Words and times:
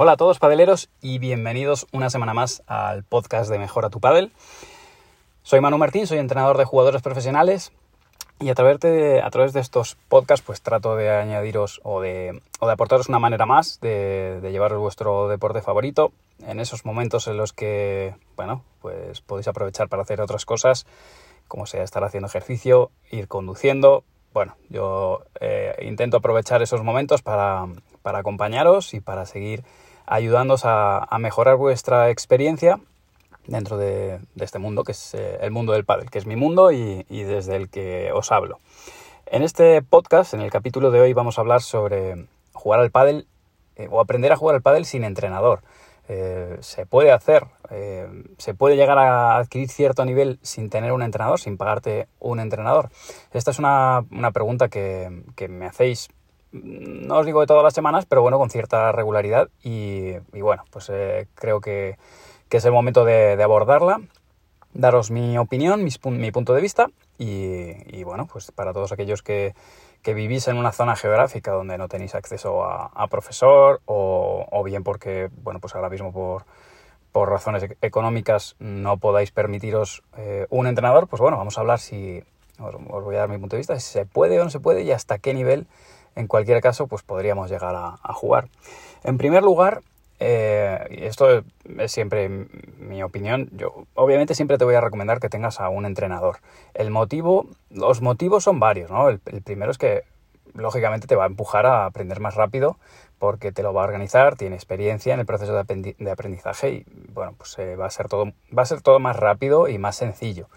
Hola 0.00 0.12
a 0.12 0.16
todos 0.16 0.38
padeleros 0.38 0.90
y 1.02 1.18
bienvenidos 1.18 1.88
una 1.90 2.08
semana 2.08 2.32
más 2.32 2.62
al 2.68 3.02
podcast 3.02 3.50
de 3.50 3.58
Mejora 3.58 3.90
tu 3.90 3.98
Padel. 3.98 4.30
Soy 5.42 5.60
Manu 5.60 5.76
Martín, 5.76 6.06
soy 6.06 6.18
entrenador 6.18 6.56
de 6.56 6.64
jugadores 6.64 7.02
profesionales 7.02 7.72
y 8.38 8.48
a 8.50 8.54
través 8.54 8.78
de, 8.78 9.20
a 9.20 9.28
través 9.30 9.52
de 9.54 9.58
estos 9.58 9.96
podcasts 10.08 10.46
pues 10.46 10.62
trato 10.62 10.94
de 10.94 11.10
añadiros 11.10 11.80
o 11.82 12.00
de, 12.00 12.40
o 12.60 12.68
de 12.68 12.72
aportaros 12.72 13.08
una 13.08 13.18
manera 13.18 13.44
más 13.44 13.80
de, 13.80 14.38
de 14.40 14.52
llevaros 14.52 14.78
vuestro 14.78 15.26
deporte 15.26 15.62
favorito 15.62 16.12
en 16.46 16.60
esos 16.60 16.84
momentos 16.84 17.26
en 17.26 17.36
los 17.36 17.52
que, 17.52 18.14
bueno, 18.36 18.62
pues 18.80 19.20
podéis 19.20 19.48
aprovechar 19.48 19.88
para 19.88 20.02
hacer 20.02 20.20
otras 20.20 20.44
cosas, 20.44 20.86
como 21.48 21.66
sea 21.66 21.82
estar 21.82 22.04
haciendo 22.04 22.28
ejercicio, 22.28 22.92
ir 23.10 23.26
conduciendo. 23.26 24.04
Bueno, 24.32 24.54
yo 24.68 25.24
eh, 25.40 25.74
intento 25.82 26.18
aprovechar 26.18 26.62
esos 26.62 26.84
momentos 26.84 27.22
para, 27.22 27.66
para 28.02 28.20
acompañaros 28.20 28.94
y 28.94 29.00
para 29.00 29.26
seguir 29.26 29.64
ayudándoos 30.08 30.62
a, 30.64 31.06
mejorar 31.18 31.56
vuestra 31.56 32.10
experiencia 32.10 32.80
dentro 33.46 33.76
de, 33.76 34.20
este 34.40 34.58
mundo, 34.58 34.84
que 34.84 34.92
es 34.92 35.14
eh, 35.14 35.38
el 35.40 35.50
mundo 35.50 35.72
del 35.72 35.84
pádel, 35.84 36.10
que 36.10 36.18
es 36.18 36.26
mi 36.26 36.36
mundo 36.36 36.72
y, 36.72 37.04
desde 37.08 37.56
el 37.56 37.68
que 37.68 38.10
os 38.12 38.32
hablo. 38.32 38.58
En 39.26 39.42
este 39.42 39.82
podcast, 39.82 40.34
en 40.34 40.40
el 40.40 40.50
capítulo 40.50 40.90
de 40.90 41.00
hoy, 41.00 41.12
vamos 41.12 41.38
a 41.38 41.42
hablar 41.42 41.60
sobre 41.60 42.26
jugar 42.52 42.80
al 42.80 42.90
pádel 42.90 43.26
eh, 43.76 43.88
o 43.90 44.00
aprender 44.00 44.32
a 44.32 44.36
jugar 44.36 44.56
al 44.56 44.62
pádel 44.62 44.86
sin 44.86 45.04
entrenador. 45.04 45.62
Eh, 46.10 46.56
se 46.60 46.86
puede 46.86 47.12
hacer, 47.12 47.44
se 48.38 48.54
puede 48.54 48.76
llegar 48.76 48.98
a 48.98 49.36
adquirir 49.36 49.68
cierto 49.68 50.06
nivel 50.06 50.38
sin 50.40 50.70
tener 50.70 50.92
un 50.92 51.02
entrenador, 51.02 51.38
sin 51.38 51.58
pagarte 51.58 52.08
un 52.18 52.40
entrenador. 52.40 52.88
Esta 53.34 53.50
es 53.50 53.58
una, 53.58 54.06
pregunta 54.32 54.68
que, 54.68 55.22
que 55.36 55.48
me 55.48 55.66
hacéis 55.66 56.08
no 56.52 57.18
os 57.18 57.26
digo 57.26 57.40
de 57.40 57.46
todas 57.46 57.62
las 57.62 57.74
semanas, 57.74 58.06
pero 58.06 58.22
bueno, 58.22 58.38
con 58.38 58.50
cierta 58.50 58.92
regularidad 58.92 59.48
y, 59.62 60.14
bueno, 60.32 60.64
pues 60.70 60.90
eh, 60.90 61.26
creo 61.34 61.60
que, 61.60 61.96
es 62.50 62.64
el 62.64 62.72
momento 62.72 63.04
de, 63.04 63.42
abordarla, 63.42 64.00
daros 64.72 65.10
mi 65.10 65.36
opinión, 65.38 65.84
mi 65.84 66.30
punto 66.30 66.54
de 66.54 66.60
vista 66.60 66.88
y, 67.18 68.04
bueno, 68.04 68.26
pues 68.26 68.52
para 68.52 68.72
todos 68.72 68.92
aquellos 68.92 69.22
que, 69.22 69.54
vivís 70.04 70.48
en 70.48 70.56
una 70.56 70.72
zona 70.72 70.96
geográfica 70.96 71.52
donde 71.52 71.76
no 71.76 71.86
tenéis 71.86 72.14
acceso 72.14 72.64
a, 72.64 73.06
profesor 73.08 73.82
o, 73.84 74.62
bien 74.64 74.82
porque, 74.82 75.28
bueno, 75.42 75.60
pues 75.60 75.74
ahora 75.74 75.90
mismo 75.90 76.12
por, 76.12 76.44
por 77.12 77.28
razones 77.28 77.64
e-, 77.64 77.76
económicas 77.82 78.56
no 78.58 78.96
podáis 78.96 79.32
permitiros 79.32 80.02
eh, 80.16 80.46
un 80.48 80.66
entrenador, 80.66 81.08
pues 81.08 81.20
bueno, 81.20 81.36
vamos 81.36 81.58
a 81.58 81.60
hablar 81.60 81.78
si, 81.78 82.22
os, 82.58 82.74
os 82.74 83.04
voy 83.04 83.16
a 83.16 83.18
dar 83.18 83.28
mi 83.28 83.36
punto 83.36 83.56
de 83.56 83.60
vista, 83.60 83.78
si 83.78 83.92
se 83.92 84.06
puede 84.06 84.40
o 84.40 84.44
no 84.44 84.50
se 84.50 84.60
puede 84.60 84.82
y 84.82 84.92
hasta 84.92 85.18
qué 85.18 85.34
nivel 85.34 85.66
en 86.18 86.26
cualquier 86.26 86.60
caso, 86.60 86.88
pues 86.88 87.02
podríamos 87.02 87.48
llegar 87.48 87.74
a, 87.76 88.12
jugar. 88.12 88.48
En 89.04 89.18
primer 89.18 89.44
lugar, 89.44 89.82
eh, 90.18 90.78
esto 91.02 91.44
es 91.78 91.92
siempre 91.92 92.28
mi 92.28 93.04
opinión, 93.04 93.48
yo 93.52 93.86
obviamente 93.94 94.34
siempre 94.34 94.58
te 94.58 94.64
voy 94.64 94.74
a 94.74 94.80
recomendar 94.80 95.20
que 95.20 95.28
tengas 95.28 95.60
a 95.60 95.68
un 95.68 95.86
entrenador. 95.86 96.38
El 96.74 96.90
motivo, 96.90 97.46
los 97.70 98.02
motivos 98.02 98.42
son 98.42 98.58
varios, 98.58 98.90
¿no? 98.90 99.08
El, 99.08 99.20
primero 99.20 99.70
es 99.70 99.78
que 99.78 100.02
lógicamente 100.54 101.06
te 101.06 101.14
va 101.14 101.22
a 101.22 101.28
empujar 101.28 101.66
a 101.66 101.86
aprender 101.86 102.18
más 102.18 102.34
rápido 102.34 102.78
porque 103.20 103.52
te 103.52 103.62
lo 103.62 103.72
va 103.72 103.82
a 103.82 103.84
organizar, 103.84 104.34
tiene 104.34 104.56
experiencia 104.56 105.14
en 105.14 105.20
el 105.20 105.26
proceso 105.26 105.52
de, 105.52 106.10
aprendizaje 106.10 106.70
y 106.70 106.86
bueno, 107.12 107.34
pues 107.38 107.56
eh, 107.60 107.76
va 107.76 107.86
a 107.86 107.90
ser 107.90 108.08
todo 108.08 108.32
va 108.56 108.62
a 108.62 108.66
ser 108.66 108.80
todo 108.80 108.98
más 108.98 109.14
rápido 109.16 109.68
y 109.68 109.78
más 109.78 109.94
sencillo. 109.94 110.48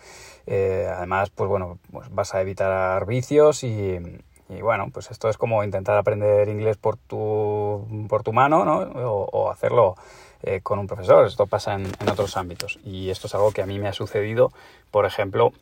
Eh, 0.47 0.91
además, 0.91 1.29
pues 1.29 1.47
bueno, 1.49 1.77
pues 1.91 2.09
vas 2.09 2.33
a 2.33 2.41
evitar 2.41 3.05
vicios 3.05 3.63
y, 3.63 3.99
y 4.51 4.61
bueno, 4.61 4.89
pues 4.93 5.09
esto 5.11 5.29
es 5.29 5.37
como 5.37 5.63
intentar 5.63 5.97
aprender 5.97 6.49
inglés 6.49 6.75
por 6.75 6.97
tu, 6.97 8.05
por 8.09 8.21
tu 8.23 8.33
mano, 8.33 8.65
¿no? 8.65 8.79
O, 8.79 9.49
hacerlo 9.49 9.95
eh, 10.43 10.59
con 10.61 10.77
un 10.77 10.87
profesor. 10.87 11.25
Esto 11.25 11.47
pasa 11.47 11.75
en, 11.75 11.87
otros 12.09 12.35
ámbitos. 12.35 12.77
Y 12.83 13.09
esto 13.09 13.27
es 13.27 13.35
algo 13.35 13.51
que 13.51 13.61
a 13.61 13.65
mí 13.65 13.79
me 13.79 13.87
ha 13.87 13.93
sucedido, 13.93 14.51
por 14.91 15.05
ejemplo, 15.05 15.53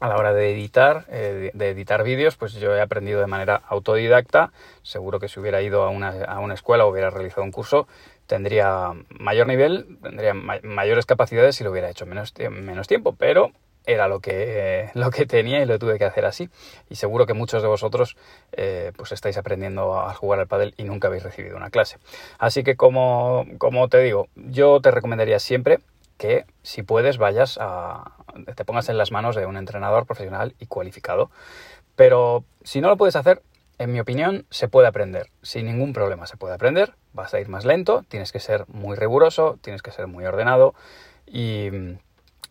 a 0.00 0.08
la 0.08 0.16
hora 0.16 0.32
de 0.32 0.50
editar, 0.50 1.04
eh, 1.08 1.50
de 1.52 1.68
editar 1.68 2.02
vídeos, 2.02 2.36
pues 2.36 2.54
yo 2.54 2.74
he 2.74 2.80
aprendido 2.80 3.20
de 3.20 3.26
manera 3.26 3.62
autodidacta. 3.68 4.50
Seguro 4.82 5.20
que 5.20 5.28
si 5.28 5.38
hubiera 5.38 5.60
ido 5.60 5.82
a 5.82 5.90
una, 5.90 6.24
a 6.24 6.40
una 6.40 6.54
escuela 6.54 6.86
o 6.86 6.90
hubiera 6.90 7.10
realizado 7.10 7.42
un 7.42 7.52
curso, 7.52 7.86
tendría 8.26 8.92
mayor 9.10 9.46
nivel, 9.46 9.98
tendría 10.02 10.32
mayores 10.32 11.04
capacidades 11.04 11.56
si 11.56 11.64
lo 11.64 11.70
hubiera 11.70 11.90
hecho 11.90 12.06
menos, 12.06 12.32
menos 12.50 12.88
tiempo. 12.88 13.14
Pero 13.16 13.52
era 13.84 14.08
lo 14.08 14.20
que, 14.20 14.90
lo 14.94 15.10
que 15.10 15.26
tenía 15.26 15.62
y 15.62 15.66
lo 15.66 15.78
tuve 15.78 15.98
que 15.98 16.04
hacer 16.04 16.24
así. 16.24 16.48
Y 16.88 16.96
seguro 16.96 17.26
que 17.26 17.34
muchos 17.34 17.62
de 17.62 17.68
vosotros 17.68 18.16
eh, 18.52 18.92
pues 18.96 19.12
estáis 19.12 19.36
aprendiendo 19.36 19.98
a 20.00 20.14
jugar 20.14 20.40
al 20.40 20.46
pádel 20.46 20.74
y 20.76 20.84
nunca 20.84 21.08
habéis 21.08 21.22
recibido 21.22 21.56
una 21.56 21.70
clase. 21.70 21.98
Así 22.38 22.62
que 22.62 22.76
como, 22.76 23.46
como 23.58 23.88
te 23.88 23.98
digo, 23.98 24.28
yo 24.34 24.80
te 24.80 24.90
recomendaría 24.90 25.38
siempre 25.38 25.80
que 26.18 26.44
si 26.62 26.82
puedes 26.82 27.18
vayas 27.18 27.58
a 27.60 28.12
te 28.54 28.64
pongas 28.64 28.88
en 28.88 28.96
las 28.96 29.10
manos 29.12 29.36
de 29.36 29.46
un 29.46 29.56
entrenador 29.56 30.06
profesional 30.06 30.54
y 30.58 30.66
cualificado. 30.66 31.30
Pero 31.96 32.44
si 32.62 32.80
no 32.80 32.88
lo 32.88 32.96
puedes 32.96 33.16
hacer, 33.16 33.42
en 33.78 33.92
mi 33.92 34.00
opinión, 34.00 34.46
se 34.50 34.68
puede 34.68 34.88
aprender. 34.88 35.30
Sin 35.42 35.66
ningún 35.66 35.92
problema 35.92 36.26
se 36.26 36.36
puede 36.36 36.54
aprender. 36.54 36.94
Vas 37.12 37.34
a 37.34 37.40
ir 37.40 37.48
más 37.48 37.64
lento, 37.64 38.04
tienes 38.08 38.32
que 38.32 38.40
ser 38.40 38.64
muy 38.68 38.96
riguroso, 38.96 39.58
tienes 39.60 39.82
que 39.82 39.90
ser 39.90 40.06
muy 40.06 40.24
ordenado 40.24 40.74
y 41.26 41.68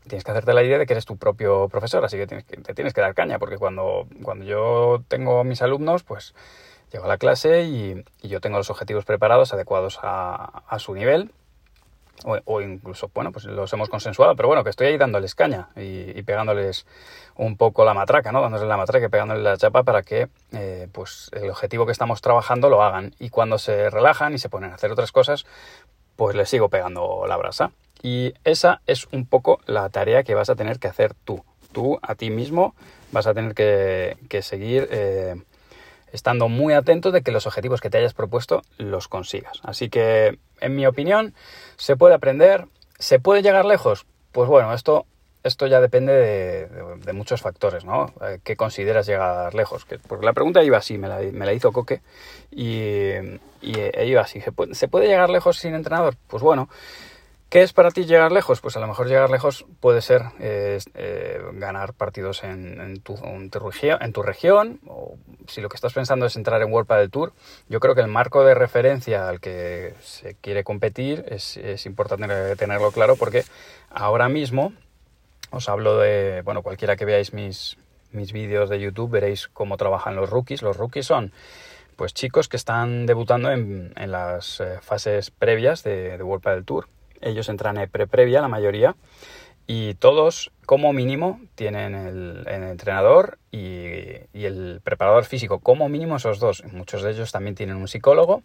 tienes 0.08 0.24
que 0.24 0.32
hacerte 0.32 0.54
la 0.54 0.64
idea 0.64 0.78
de 0.78 0.86
que 0.86 0.94
eres 0.94 1.06
tu 1.06 1.18
propio 1.18 1.70
profesor, 1.70 2.04
así 2.04 2.18
que, 2.18 2.28
tienes 2.28 2.46
que 2.46 2.58
te 2.58 2.74
tienes 2.74 2.94
que 2.94 3.02
dar 3.02 3.14
caña, 3.14 3.40
porque 3.40 3.58
cuando, 3.58 4.08
cuando 4.24 4.46
yo 4.46 5.04
tengo 5.08 5.44
mis 5.44 5.62
alumnos, 5.62 6.04
pues 6.04 6.34
llego 6.92 7.06
a 7.06 7.08
la 7.08 7.18
clase 7.18 7.64
y, 7.64 8.04
yo 8.22 8.42
tengo 8.42 8.58
los 8.58 8.70
objetivos 8.70 9.06
preparados, 9.06 9.54
adecuados 9.54 10.00
a, 10.02 10.64
a 10.68 10.80
su 10.80 10.94
nivel, 10.94 11.32
o, 12.24 12.62
incluso, 12.62 13.10
bueno, 13.14 13.32
pues 13.32 13.46
los 13.46 13.72
hemos 13.74 13.90
consensuado, 13.90 14.36
pero 14.36 14.48
bueno, 14.48 14.64
que 14.64 14.70
estoy 14.70 14.88
ahí 14.88 14.98
dándoles 14.98 15.34
caña 15.36 15.70
y, 15.76 16.22
pegándoles 16.24 16.86
un 17.36 17.58
poco 17.58 17.84
la 17.84 17.94
matraca, 17.94 18.32
¿no? 18.32 18.42
Dándoles 18.42 18.68
la 18.68 18.78
matraca 18.78 19.06
y 19.06 19.10
pegándoles 19.10 19.44
la 19.44 19.58
chapa 19.58 19.84
para 19.84 20.04
que, 20.04 20.28
eh, 20.52 20.88
pues, 20.92 21.32
el 21.34 21.50
objetivo 21.50 21.86
que 21.86 21.92
estamos 21.92 22.22
trabajando 22.22 22.70
lo 22.70 22.84
hagan. 22.84 23.16
Y 23.20 23.30
cuando 23.30 23.58
se 23.58 23.90
relajan 23.90 24.34
y 24.34 24.38
se 24.38 24.50
ponen 24.50 24.72
a 24.72 24.76
hacer 24.76 24.92
otras 24.92 25.12
cosas, 25.12 25.46
pues 26.16 26.36
les 26.36 26.50
sigo 26.50 26.70
pegando 26.70 27.26
la 27.28 27.38
brasa. 27.38 27.72
Y 28.02 28.34
esa 28.44 28.82
es 28.88 29.08
un 29.12 29.26
poco 29.26 29.60
la 29.66 29.90
tarea 29.90 30.24
que 30.24 30.36
vas 30.36 30.50
a 30.50 30.56
tener 30.56 30.80
que 30.80 30.88
hacer 30.88 31.14
tú. 31.14 31.44
Tú 31.72 32.00
a 32.02 32.16
ti 32.16 32.30
mismo 32.30 32.76
vas 33.12 33.28
a 33.28 33.34
tener 33.34 33.54
que, 33.54 34.42
seguir 34.42 34.88
eh, 34.92 35.36
estando 36.12 36.50
muy 36.50 36.74
atento 36.74 37.12
de 37.12 37.22
que 37.22 37.32
los 37.32 37.46
objetivos 37.46 37.80
que 37.80 37.90
te 37.90 37.98
hayas 37.98 38.14
propuesto 38.14 38.64
los 38.78 39.08
consigas. 39.08 39.60
Así 39.64 39.90
que, 39.90 40.40
en 40.60 40.76
mi 40.76 40.86
opinión, 40.86 41.34
se 41.78 41.96
puede 41.96 42.16
aprender, 42.16 42.66
se 42.98 43.20
puede 43.20 43.42
llegar 43.42 43.66
lejos. 43.66 44.06
Pues 44.32 44.50
bueno, 44.50 44.74
esto, 44.74 45.06
esto 45.44 45.68
ya 45.68 45.80
depende 45.80 46.14
de, 46.14 47.14
muchos 47.14 47.42
factores, 47.42 47.86
¿no? 47.86 48.14
Eh, 48.22 48.40
¿Qué 48.44 48.56
consideras 48.56 49.06
llegar 49.06 49.54
lejos? 49.54 49.86
porque 50.08 50.26
la 50.26 50.34
pregunta 50.34 50.64
iba 50.64 50.78
así, 50.78 50.98
me 50.98 51.08
la, 51.08 51.54
hizo 51.54 51.72
Coque, 51.72 52.02
y, 52.52 53.12
y 53.62 53.80
eh, 53.80 54.06
iba 54.06 54.22
así. 54.22 54.42
¿Se 54.72 54.88
puede 54.88 55.08
llegar 55.08 55.30
lejos 55.30 55.58
sin 55.58 55.76
entrenador? 55.76 56.16
Pues 56.28 56.42
bueno, 56.42 56.70
¿Qué 57.52 57.64
es 57.64 57.74
para 57.74 57.92
ti 57.92 58.06
llegar 58.06 58.32
lejos? 58.32 58.62
Pues 58.62 58.78
a 58.78 58.80
lo 58.80 58.88
mejor 58.88 59.10
llegar 59.10 59.30
lejos 59.30 59.66
puede 59.82 60.00
ser 60.00 60.22
eh, 60.40 60.80
ganar 61.56 61.94
partidos 61.94 62.46
en, 62.46 63.02
tu, 63.02 63.18
región, 64.24 64.80
o 64.88 65.18
si 65.50 65.60
lo 65.60 65.68
que 65.68 65.76
estás 65.76 65.92
pensando 65.92 66.26
es 66.26 66.38
entrar 66.38 66.62
en 66.62 66.72
World 66.72 66.88
del 66.88 67.12
Tour, 67.12 67.34
yo 67.68 67.82
creo 67.82 67.94
que 67.94 68.00
el 68.00 68.08
marco 68.08 68.46
de 68.46 68.56
referencia 68.56 69.28
al 69.28 69.42
que 69.42 69.96
se 70.00 70.36
quiere 70.36 70.64
competir 70.64 71.26
es, 71.28 71.86
importante 71.86 72.56
tenerlo 72.56 72.90
claro 72.94 73.18
porque 73.18 73.44
ahora 73.90 74.30
mismo 74.30 74.72
os 75.50 75.68
hablo 75.68 75.98
de, 75.98 76.44
bueno, 76.46 76.62
cualquiera 76.62 76.96
que 76.96 77.04
veáis 77.04 77.34
mis, 77.34 77.76
mis 78.14 78.32
vídeos 78.32 78.70
de 78.70 78.80
YouTube 78.80 79.12
veréis 79.12 79.50
cómo 79.50 79.76
trabajan 79.76 80.16
los 80.16 80.30
rookies. 80.30 80.62
Los 80.62 80.78
rookies 80.78 81.06
son 81.08 81.34
pues 81.98 82.14
chicos 82.14 82.48
que 82.48 82.56
están 82.56 83.06
debutando 83.08 83.52
en, 83.52 83.92
las 84.10 84.62
eh, 84.62 84.80
fases 84.82 85.32
previas 85.32 85.84
de, 85.84 86.18
de 86.18 86.24
World 86.24 86.46
del 86.46 86.64
Tour 86.64 86.88
ellos 87.22 87.50
entran 87.50 87.78
en 87.78 87.90
pre-previa, 87.90 88.41
la 88.41 88.47
mayoría, 88.47 88.96
y 89.68 89.94
todos, 89.96 90.52
como 90.66 90.91
mínimo, 90.91 91.40
tienen 91.56 91.96
el, 91.96 92.46
entrenador 92.47 93.38
y, 93.52 93.68
el 94.34 94.82
preparador 94.84 95.26
físico, 95.26 95.59
como 95.59 95.88
mínimo 95.88 96.18
esos 96.18 96.40
dos. 96.40 96.64
Muchos 96.73 97.03
de 97.03 97.12
ellos 97.12 97.32
también 97.32 97.56
tienen 97.56 97.78
un 97.78 97.88
psicólogo 97.88 98.44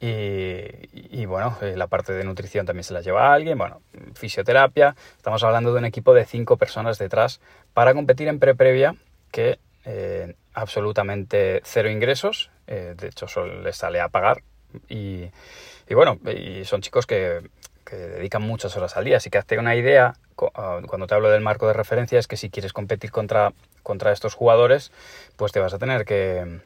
y, 0.00 1.24
bueno, 1.26 1.56
eh, 1.62 1.74
la 1.76 1.86
parte 1.86 2.12
de 2.12 2.24
nutrición 2.24 2.66
también 2.66 2.84
se 2.84 2.92
la 2.94 3.00
lleva 3.00 3.28
a 3.28 3.34
alguien, 3.34 3.56
bueno, 3.56 3.80
fisioterapia. 4.14 4.96
Estamos 5.16 5.42
hablando 5.44 5.72
de 5.72 5.78
un 5.78 5.84
equipo 5.84 6.14
de 6.14 6.24
cinco 6.24 6.56
personas 6.56 6.98
detrás 6.98 7.40
para 7.72 7.94
competir 7.94 8.28
en 8.28 8.38
pre-previa 8.38 8.96
que 9.30 9.58
eh, 9.84 10.34
absolutamente 10.52 11.60
cero 11.64 11.90
ingresos, 11.90 12.50
eh, 12.66 12.94
de 12.96 13.08
hecho 13.08 13.28
solo 13.28 13.62
les 13.62 13.76
sale 13.76 14.00
a 14.00 14.08
pagar 14.08 14.42
y, 14.88 15.30
bueno, 15.94 16.18
son 16.64 16.82
chicos 16.82 17.06
que 17.06 17.48
que 17.86 17.96
dedican 17.96 18.42
muchas 18.42 18.76
horas 18.76 18.96
al 18.96 19.04
día. 19.04 19.16
Así 19.16 19.30
que 19.30 19.38
hazte 19.38 19.58
una 19.58 19.74
idea, 19.76 20.14
ah, 20.54 20.80
cuando 20.86 21.06
te 21.06 21.14
hablo 21.14 21.30
del 21.30 21.40
marco 21.40 21.66
de 21.66 21.72
referencia, 21.72 22.18
es 22.18 22.26
que 22.26 22.36
si 22.36 22.50
quieres 22.50 22.72
competir 22.72 23.10
contra, 23.10 23.52
contra 23.82 24.12
estos 24.12 24.34
jugadores, 24.34 24.92
pues 25.36 25.52
te 25.52 25.60
vas 25.60 25.72
a 25.72 25.78
tener 25.78 26.04
que, 26.04 26.60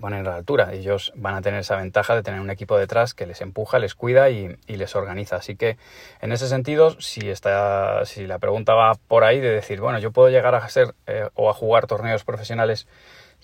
poner 0.00 0.20
a 0.20 0.30
la 0.30 0.36
altura. 0.36 0.72
Ellos 0.72 1.12
van 1.16 1.34
a 1.34 1.42
tener 1.42 1.60
esa 1.60 1.76
ventaja 1.76 2.14
de 2.14 2.22
tener 2.22 2.40
un 2.40 2.50
equipo 2.50 2.78
detrás 2.78 3.14
que 3.14 3.26
les 3.26 3.40
empuja, 3.40 3.78
les 3.78 3.94
cuida 3.94 4.30
y, 4.30 4.56
les 4.66 4.96
organiza. 4.96 5.36
Así 5.36 5.56
que 5.56 5.76
en 6.20 6.32
ese 6.32 6.48
sentido, 6.48 6.98
si, 7.00 7.28
está, 7.28 8.04
si 8.06 8.26
la 8.26 8.38
pregunta 8.38 8.74
va 8.74 8.94
por 8.94 9.24
ahí 9.24 9.40
de 9.40 9.50
decir, 9.50 9.80
bueno, 9.80 9.98
yo 9.98 10.12
puedo 10.12 10.30
llegar 10.30 10.54
a 10.54 10.68
ser 10.68 10.94
eh, 11.06 11.28
o 11.34 11.50
a 11.50 11.54
jugar 11.54 11.86
torneos 11.86 12.24
profesionales 12.24 12.86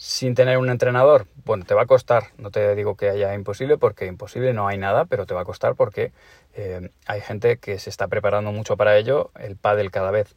sin 0.01 0.35
tener 0.35 0.57
un 0.57 0.71
entrenador, 0.71 1.27
bueno, 1.45 1.67
te 1.67 1.75
va 1.75 1.83
a 1.83 1.87
costar. 1.87 2.29
No 2.39 2.51
te 2.51 2.75
digo 2.75 2.97
que 2.97 3.11
haya 3.11 3.35
imposible, 3.35 3.77
porque 3.77 4.07
imposible 4.07 4.55
no 4.55 4.67
hay 4.67 4.79
nada, 4.79 5.05
pero 5.05 5.27
te 5.27 5.35
va 5.35 5.43
a 5.43 5.45
costar 5.45 5.75
porque 5.75 6.13
eh, 6.55 6.89
hay 7.05 7.21
gente 7.21 7.59
que 7.59 7.79
se 7.79 7.91
está 7.91 8.09
preparando 8.09 8.51
mucho 8.51 8.79
para 8.79 8.97
ello. 8.97 9.31
El 9.39 9.57
pádel 9.57 9.91
cada 9.91 10.11
vez 10.11 10.35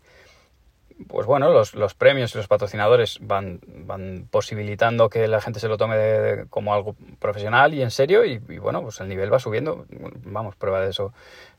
pues 1.08 1.26
bueno, 1.26 1.50
los, 1.50 1.94
premios 1.96 2.36
y 2.36 2.38
los 2.38 2.48
patrocinadores 2.48 3.20
van, 3.22 3.62
van 3.66 4.28
posibilitando 4.30 5.10
que 5.10 5.28
la 5.30 5.40
gente 5.40 5.62
se 5.62 5.70
lo 5.70 5.78
tome 5.78 6.46
como 6.50 6.74
algo 6.74 6.96
profesional 7.20 7.74
y 7.74 7.82
en 7.82 7.90
serio 7.90 8.26
y, 8.26 8.38
bueno, 8.38 8.82
pues 8.82 9.00
el 9.00 9.08
nivel 9.08 9.34
va 9.34 9.40
subiendo. 9.40 9.86
Vamos, 10.26 10.58
prueba 10.58 10.82
de 10.82 10.90
eso 10.90 11.14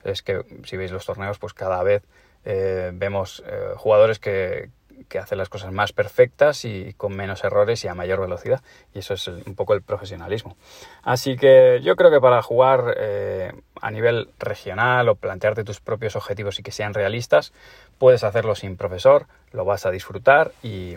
es 0.05 0.23
que 0.23 0.45
si 0.65 0.77
veis 0.77 0.93
los 0.93 1.06
torneos, 1.06 1.39
pues 1.39 1.55
cada 1.55 1.83
vez 1.83 2.03
eh, 2.45 2.91
vemos 2.95 3.43
eh, 3.47 3.73
jugadores 3.77 4.19
que, 4.19 4.71
que 5.08 5.19
hacen 5.19 5.38
las 5.38 5.49
cosas 5.49 5.73
más 5.73 5.93
perfectas 5.93 6.64
y 6.64 6.94
con 6.94 7.14
menos 7.14 7.44
errores 7.44 7.85
y 7.85 7.88
a 7.88 7.94
mayor 7.94 8.20
velocidad. 8.20 8.62
Y 8.94 9.00
eso 9.00 9.14
es 9.14 9.26
un 9.29 9.55
poco 9.55 9.75
el 9.75 9.82
profesionalismo. 9.82 10.56
Así 11.02 11.37
que 11.37 11.81
yo 11.82 11.96
creo 11.96 12.11
que 12.11 12.20
para 12.20 12.43
jugar 12.43 12.94
eh, 12.99 13.52
a 13.81 13.91
nivel 13.91 14.29
regional 14.38 15.08
o 15.08 15.14
plantearte 15.14 15.64
tus 15.64 15.81
propios 15.81 16.17
objetivos 16.17 16.58
y 16.58 16.62
que 16.62 16.73
sean 16.73 16.94
realistas, 16.94 17.52
puedes 17.99 18.25
hacerlo 18.25 18.55
sin 18.55 18.76
profesor, 18.76 19.26
lo 19.52 19.64
vas 19.64 19.87
a 19.87 19.91
disfrutar 19.91 20.52
y, 20.62 20.96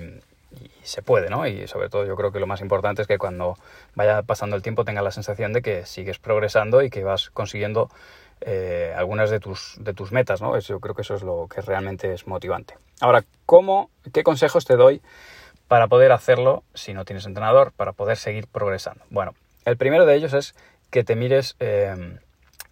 se 0.82 1.02
puede, 1.02 1.30
¿no? 1.30 1.46
Y 1.46 1.68
sobre 1.68 1.90
todo 1.90 2.06
yo 2.06 2.16
creo 2.16 2.32
que 2.32 2.40
lo 2.40 2.48
más 2.48 2.62
importante 2.62 3.02
es 3.02 3.08
que 3.08 3.18
cuando 3.18 3.58
vaya 3.94 4.22
pasando 4.24 4.56
el 4.56 4.62
tiempo 4.62 4.86
tengas 4.86 5.04
la 5.04 5.12
sensación 5.12 5.52
de 5.52 5.62
que 5.62 5.86
sigues 5.86 6.18
progresando 6.18 6.82
y 6.82 6.90
que 6.90 7.04
vas 7.04 7.30
consiguiendo 7.30 7.90
eh, 8.42 8.94
algunas 8.96 9.30
de 9.30 9.40
tus, 9.40 9.76
de 9.80 9.94
tus 9.94 10.12
metas, 10.12 10.42
¿no? 10.42 10.58
yo 10.60 10.80
creo 10.80 10.96
que 10.96 11.02
eso 11.02 11.16
es 11.16 11.24
lo 11.24 11.48
que 11.48 11.62
realmente 11.62 12.14
es 12.14 12.28
motivante. 12.28 12.76
Ahora, 13.02 13.24
¿cómo, 13.46 13.90
qué 14.14 14.24
consejos 14.24 14.66
te 14.66 14.76
doy 14.76 15.02
para 15.68 15.88
poder 15.88 16.12
hacerlo 16.12 16.64
si 16.74 16.94
no 16.94 17.06
tienes 17.06 17.26
entrenador, 17.26 17.72
para 17.74 17.94
poder 17.94 18.18
seguir 18.18 18.48
progresando? 18.48 19.04
Bueno, 19.10 19.34
el 19.66 19.78
primero 19.78 20.06
de 20.06 20.16
ellos 20.16 20.34
es 20.34 20.56
que 20.92 21.04
te 21.04 21.16
mires, 21.16 21.56
eh, 21.60 22.18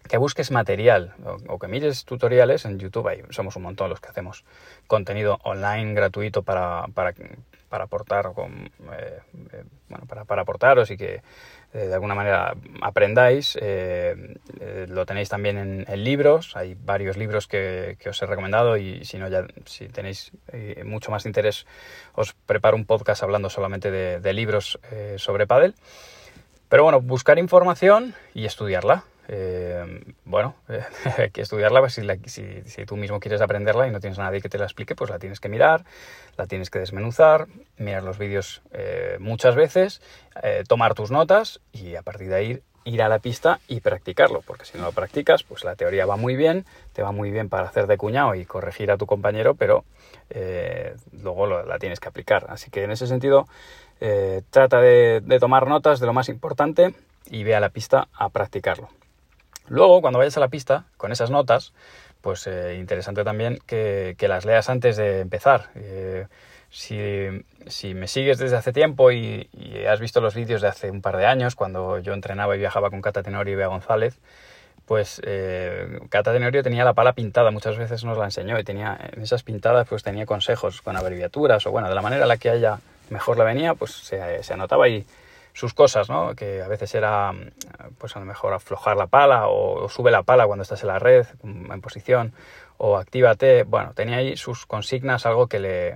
que 0.07 0.17
busques 0.17 0.51
material 0.51 1.13
o, 1.47 1.59
que 1.59 1.67
mires 1.67 2.05
tutoriales 2.05 2.65
en 2.65 2.79
YouTube. 2.79 3.07
Ahí 3.07 3.21
somos 3.31 3.55
un 3.55 3.63
montón 3.63 3.89
los 3.89 3.99
que 3.99 4.09
hacemos 4.09 4.45
contenido 4.87 5.39
online 5.43 5.93
gratuito 5.93 6.43
para, 6.43 6.85
para, 6.93 7.13
para 7.75 7.83
aportar, 7.83 8.31
con, 8.31 8.71
eh, 8.93 9.19
bueno, 9.89 10.05
para, 10.07 10.23
para 10.23 10.43
aportaros 10.43 10.89
y 10.91 10.95
que 10.95 11.21
de 11.75 11.93
alguna 11.93 12.15
manera 12.15 12.55
aprendáis. 12.81 13.57
Eh, 13.61 14.37
eh, 14.61 14.85
lo 14.87 15.05
tenéis 15.05 15.27
también 15.27 15.85
en, 15.87 16.03
libros, 16.03 16.55
hay 16.55 16.75
varios 16.79 17.17
libros 17.17 17.47
que, 17.47 17.97
os 18.07 18.21
he 18.21 18.25
recomendado 18.25 18.77
y 18.77 19.03
si 19.03 19.17
no 19.17 19.27
ya 19.27 19.45
si 19.65 19.87
tenéis 19.89 20.31
eh, 20.53 20.83
mucho 20.85 21.11
más 21.11 21.25
interés 21.25 21.65
os 22.13 22.33
preparo 22.33 22.77
un 22.77 22.85
podcast 22.85 23.23
hablando 23.23 23.49
solamente 23.49 23.91
de, 23.91 24.33
libros 24.33 24.79
sobre 25.17 25.47
Paddle. 25.47 25.73
Pero 26.69 26.83
bueno, 26.83 27.01
buscar 27.01 27.39
información 27.39 28.15
y 28.33 28.45
estudiarla. 28.45 29.03
Eh, 29.27 30.13
bueno, 30.25 30.55
hay 31.17 31.31
que 31.31 31.41
estudiarla, 31.41 31.79
pues 31.79 31.93
si, 31.93 32.03
si, 32.65 32.85
tú 32.85 32.95
mismo 32.95 33.19
quieres 33.19 33.41
aprenderla 33.41 33.87
y 33.87 33.91
no 33.91 33.99
tienes 33.99 34.19
a 34.19 34.23
nadie 34.23 34.41
que 34.41 34.49
te 34.49 34.57
la 34.57 34.65
explique, 34.65 34.95
pues 34.95 35.09
la 35.09 35.19
tienes 35.19 35.39
que 35.39 35.49
mirar, 35.49 35.83
la 36.37 36.47
tienes 36.47 36.69
que 36.69 36.79
desmenuzar, 36.79 37.47
mirar 37.77 38.03
los 38.03 38.17
vídeos 38.17 38.61
eh, 38.71 39.17
muchas 39.19 39.55
veces, 39.55 40.01
eh, 40.43 40.63
tomar 40.67 40.93
tus 40.93 41.11
notas 41.11 41.59
y 41.71 41.95
a 41.95 42.01
partir 42.01 42.29
de 42.29 42.35
ahí 42.35 42.61
ir 42.87 43.01
a 43.01 43.09
la 43.09 43.17
pista 43.17 43.59
y 43.67 43.79
practicarlo, 43.79 44.41
porque 44.45 44.65
si 44.65 44.77
no 44.77 44.83
lo 44.83 44.91
practicas, 44.91 45.41
pues 45.41 45.63
la 45.63 45.75
teoría 45.75 46.05
va 46.05 46.17
muy 46.17 46.35
bien, 46.35 46.65
te 46.93 47.01
va 47.01 47.11
muy 47.11 47.31
bien 47.31 47.49
para 47.49 47.67
hacer 47.67 47.87
de 47.87 47.97
cuñado 47.97 48.35
y 48.35 48.45
corregir 48.45 48.91
a 48.91 48.97
tu 48.97 49.07
compañero, 49.07 49.55
pero 49.55 49.85
luego 51.23 51.47
la 51.47 51.79
tienes 51.79 51.99
que 51.99 52.09
aplicar. 52.09 52.45
Así 52.47 52.69
que 52.69 52.83
en 52.83 52.91
ese 52.91 53.07
sentido, 53.07 53.47
trata 54.51 54.81
de 54.81 55.37
tomar 55.39 55.65
notas 55.65 55.99
de 55.99 56.05
lo 56.05 56.13
más 56.13 56.29
importante 56.29 56.93
y 57.27 57.43
ve 57.43 57.55
a 57.55 57.59
la 57.59 57.69
pista 57.69 58.07
a 58.13 58.29
practicarlo. 58.29 58.89
Luego, 59.67 60.01
cuando 60.01 60.19
vayas 60.19 60.37
a 60.37 60.39
la 60.39 60.47
pista, 60.47 60.85
con 60.97 61.11
esas 61.11 61.29
notas, 61.31 61.73
pues 62.21 62.47
eh, 62.47 62.77
interesante 62.79 63.23
también 63.23 63.59
que, 63.65 64.15
las 64.19 64.45
leas 64.45 64.69
antes 64.69 64.97
de 64.97 65.21
empezar. 65.21 65.69
Eh, 65.75 66.27
si, 66.69 67.93
me 67.93 68.07
sigues 68.07 68.37
desde 68.37 68.57
hace 68.57 68.73
tiempo 68.73 69.11
y, 69.11 69.49
has 69.87 69.99
visto 69.99 70.21
los 70.21 70.35
vídeos 70.35 70.61
de 70.61 70.67
hace 70.67 70.89
un 70.91 71.01
par 71.01 71.17
de 71.17 71.25
años, 71.25 71.55
cuando 71.55 71.99
yo 71.99 72.13
entrenaba 72.13 72.55
y 72.55 72.59
viajaba 72.59 72.89
con 72.89 73.01
Cata 73.01 73.23
Tenorio 73.23 73.53
y 73.53 73.55
Bea 73.55 73.67
González, 73.67 74.17
pues 74.85 75.21
eh, 75.23 75.99
Cata 76.09 76.33
Tenorio 76.33 76.63
tenía 76.63 76.83
la 76.83 76.93
pala 76.93 77.13
pintada, 77.13 77.51
muchas 77.51 77.77
veces 77.77 78.03
nos 78.03 78.17
la 78.17 78.25
enseñó 78.25 78.59
y 78.59 78.63
tenía 78.63 78.99
en 79.13 79.21
esas 79.21 79.43
pintadas 79.43 79.87
pues 79.87 80.03
tenía 80.03 80.25
consejos 80.25 80.81
con 80.81 80.97
abreviaturas 80.97 81.65
o 81.65 81.71
bueno, 81.71 81.89
de 81.89 81.95
la 81.95 82.01
manera 82.01 82.23
en 82.23 82.29
la 82.29 82.37
que 82.37 82.49
a 82.49 82.53
ella 82.55 82.79
mejor 83.09 83.37
la 83.37 83.43
venía, 83.43 83.73
pues 83.73 83.91
se, 83.91 84.43
se 84.43 84.53
anotaba 84.53 84.87
y 84.89 85.05
sus 85.55 85.73
cosas, 85.73 86.09
¿no? 86.09 86.35
Que 86.35 86.61
a 86.61 86.67
veces 86.67 86.93
era, 86.95 87.33
pues 87.97 88.15
a 88.15 88.19
lo 88.19 88.25
mejor 88.25 88.53
aflojar 88.53 88.97
la 88.97 89.07
pala 89.07 89.47
o, 89.47 89.87
sube 89.87 90.11
la 90.11 90.21
pala 90.23 90.45
cuando 90.45 90.63
estás 90.63 90.81
en 90.81 90.89
la 90.89 90.99
red, 90.99 91.25
en 91.43 91.81
posición, 91.81 92.33
o 92.77 92.97
actívate. 92.97 93.63
Bueno, 93.63 93.93
tenía 93.93 94.17
ahí 94.17 94.35
sus 94.35 94.65
consignas, 94.65 95.25
algo 95.25 95.47
que 95.47 95.59
le, 95.59 95.95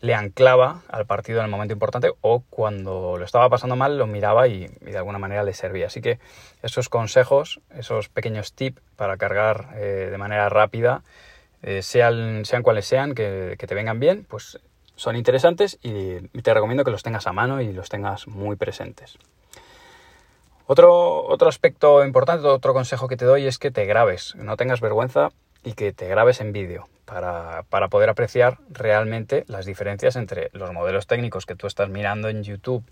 le 0.00 0.14
anclaba 0.14 0.82
al 0.88 1.06
partido 1.06 1.38
en 1.38 1.44
el 1.44 1.50
momento 1.50 1.72
importante 1.72 2.12
o 2.22 2.42
cuando 2.50 3.16
lo 3.18 3.24
estaba 3.24 3.48
pasando 3.48 3.76
mal 3.76 3.96
lo 3.96 4.08
miraba 4.08 4.48
y, 4.48 4.66
de 4.80 4.98
alguna 4.98 5.18
manera 5.18 5.44
le 5.44 5.54
servía. 5.54 5.86
Así 5.86 6.00
que 6.00 6.18
esos 6.62 6.88
consejos, 6.88 7.60
esos 7.76 8.08
pequeños 8.08 8.52
tips 8.52 8.82
para 8.96 9.16
cargar 9.16 9.68
eh, 9.76 10.08
de 10.10 10.18
manera 10.18 10.48
rápida, 10.48 11.04
eh, 11.62 11.82
sean, 11.82 12.44
sean 12.44 12.64
cuales 12.64 12.84
sean, 12.84 13.14
que, 13.14 13.54
que, 13.56 13.66
te 13.68 13.76
vengan 13.76 14.00
bien, 14.00 14.26
pues 14.28 14.58
son 15.02 15.16
interesantes 15.16 15.80
y 15.82 16.20
te 16.42 16.54
recomiendo 16.54 16.84
que 16.84 16.92
los 16.92 17.02
tengas 17.02 17.26
a 17.26 17.32
mano 17.32 17.60
y 17.60 17.72
los 17.72 17.88
tengas 17.88 18.28
muy 18.28 18.54
presentes. 18.54 19.18
Otro, 20.66 21.24
otro 21.24 21.48
aspecto 21.48 22.04
importante, 22.04 22.46
otro 22.46 22.72
consejo 22.72 23.08
que 23.08 23.16
te 23.16 23.24
doy 23.24 23.48
es 23.48 23.58
que 23.58 23.72
te 23.72 23.84
grabes, 23.84 24.36
no 24.36 24.56
tengas 24.56 24.80
vergüenza 24.80 25.30
y 25.64 25.72
que 25.72 25.92
te 25.92 26.06
grabes 26.06 26.40
en 26.40 26.52
vídeo 26.52 26.88
para, 27.04 27.64
poder 27.90 28.10
apreciar 28.10 28.58
realmente 28.70 29.44
las 29.48 29.66
diferencias 29.66 30.14
entre 30.14 30.50
los 30.52 30.72
modelos 30.72 31.08
técnicos 31.08 31.46
que 31.46 31.56
tú 31.56 31.66
estás 31.66 31.88
mirando 31.88 32.28
en 32.28 32.44
YouTube 32.44 32.84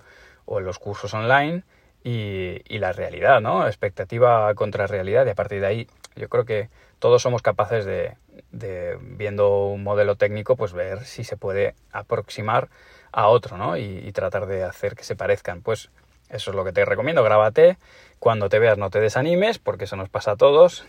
o 0.46 0.58
en 0.58 0.64
los 0.64 0.80
cursos 0.80 1.14
online 1.14 1.62
y, 2.02 2.60
y 2.68 2.78
la 2.78 2.92
realidad, 2.92 3.40
¿no? 3.40 3.68
Expectativa 3.68 4.52
contra 4.56 4.88
realidad 4.88 5.26
y 5.26 5.30
a 5.30 5.34
partir 5.36 5.60
de 5.60 5.66
ahí 5.68 5.86
yo 6.16 6.28
creo 6.28 6.44
que 6.44 6.70
todos 6.98 7.22
somos 7.22 7.40
capaces 7.40 7.84
de, 7.84 8.16
viendo 8.50 9.66
un 9.66 9.82
modelo 9.82 10.16
técnico, 10.16 10.56
pues 10.56 10.72
ver 10.72 11.04
si 11.04 11.24
se 11.24 11.36
puede 11.36 11.74
aproximar 11.92 12.68
a 13.12 13.28
otro, 13.28 13.56
¿no? 13.56 13.76
Y, 13.76 14.10
tratar 14.12 14.46
de 14.46 14.64
hacer 14.64 14.94
que 14.94 15.04
se 15.04 15.16
parezcan. 15.16 15.62
Pues 15.62 15.90
eso 16.28 16.50
es 16.50 16.56
lo 16.56 16.64
que 16.64 16.72
te 16.72 16.84
recomiendo, 16.84 17.22
grábate. 17.22 17.78
Cuando 18.18 18.48
te 18.48 18.58
veas 18.58 18.76
no 18.76 18.90
te 18.90 19.00
desanimes, 19.00 19.58
porque 19.58 19.84
eso 19.84 19.96
nos 19.96 20.08
pasa 20.08 20.32
a 20.32 20.36
todos. 20.36 20.84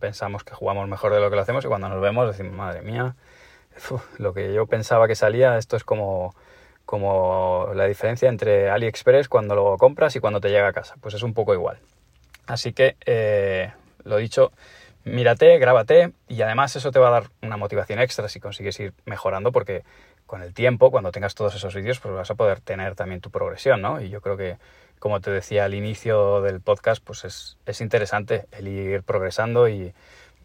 pensamos 0.00 0.44
que 0.44 0.54
jugamos 0.54 0.88
mejor 0.88 1.12
de 1.12 1.20
lo 1.20 1.30
que 1.30 1.36
lo 1.36 1.42
hacemos 1.42 1.64
y 1.64 1.68
cuando 1.68 1.88
nos 1.88 2.00
vemos 2.00 2.26
decimos, 2.26 2.54
madre 2.54 2.82
mía, 2.82 3.14
lo 4.18 4.32
que 4.32 4.52
yo 4.54 4.66
pensaba 4.66 5.06
que 5.06 5.14
salía, 5.14 5.58
esto 5.58 5.76
es 5.76 5.84
como, 5.84 6.34
como 6.84 7.70
la 7.74 7.86
diferencia 7.86 8.28
entre 8.28 8.70
AliExpress 8.70 9.28
cuando 9.28 9.54
lo 9.54 9.76
compras 9.76 10.16
y 10.16 10.20
cuando 10.20 10.40
te 10.40 10.48
llega 10.48 10.68
a 10.68 10.72
casa. 10.72 10.94
Pues 11.00 11.14
es 11.14 11.22
un 11.22 11.34
poco 11.34 11.54
igual. 11.54 11.78
Así 12.46 12.72
que, 12.72 12.96
eh, 13.06 13.72
lo 14.04 14.16
dicho, 14.16 14.52
mírate, 15.04 15.58
grábate 15.58 16.12
y 16.28 16.42
además 16.42 16.76
eso 16.76 16.90
te 16.90 16.98
va 16.98 17.08
a 17.08 17.10
dar 17.10 17.24
una 17.42 17.56
motivación 17.56 17.98
extra 17.98 18.28
si 18.28 18.40
consigues 18.40 18.78
ir 18.80 18.94
mejorando 19.04 19.52
porque 19.52 19.84
con 20.26 20.42
el 20.42 20.54
tiempo, 20.54 20.90
cuando 20.90 21.12
tengas 21.12 21.34
todos 21.34 21.54
esos 21.54 21.74
vídeos, 21.74 22.00
pues 22.00 22.14
vas 22.14 22.30
a 22.30 22.34
poder 22.34 22.60
tener 22.60 22.94
también 22.94 23.20
tu 23.20 23.30
progresión, 23.30 23.82
¿no? 23.82 24.00
Y 24.00 24.08
yo 24.08 24.20
creo 24.22 24.36
que, 24.36 24.56
como 24.98 25.20
te 25.20 25.30
decía 25.30 25.66
al 25.66 25.74
inicio 25.74 26.40
del 26.40 26.60
podcast, 26.60 27.04
pues 27.04 27.24
es, 27.24 27.58
es 27.66 27.80
interesante 27.80 28.46
el 28.52 28.68
ir 28.68 29.02
progresando 29.02 29.68
y 29.68 29.92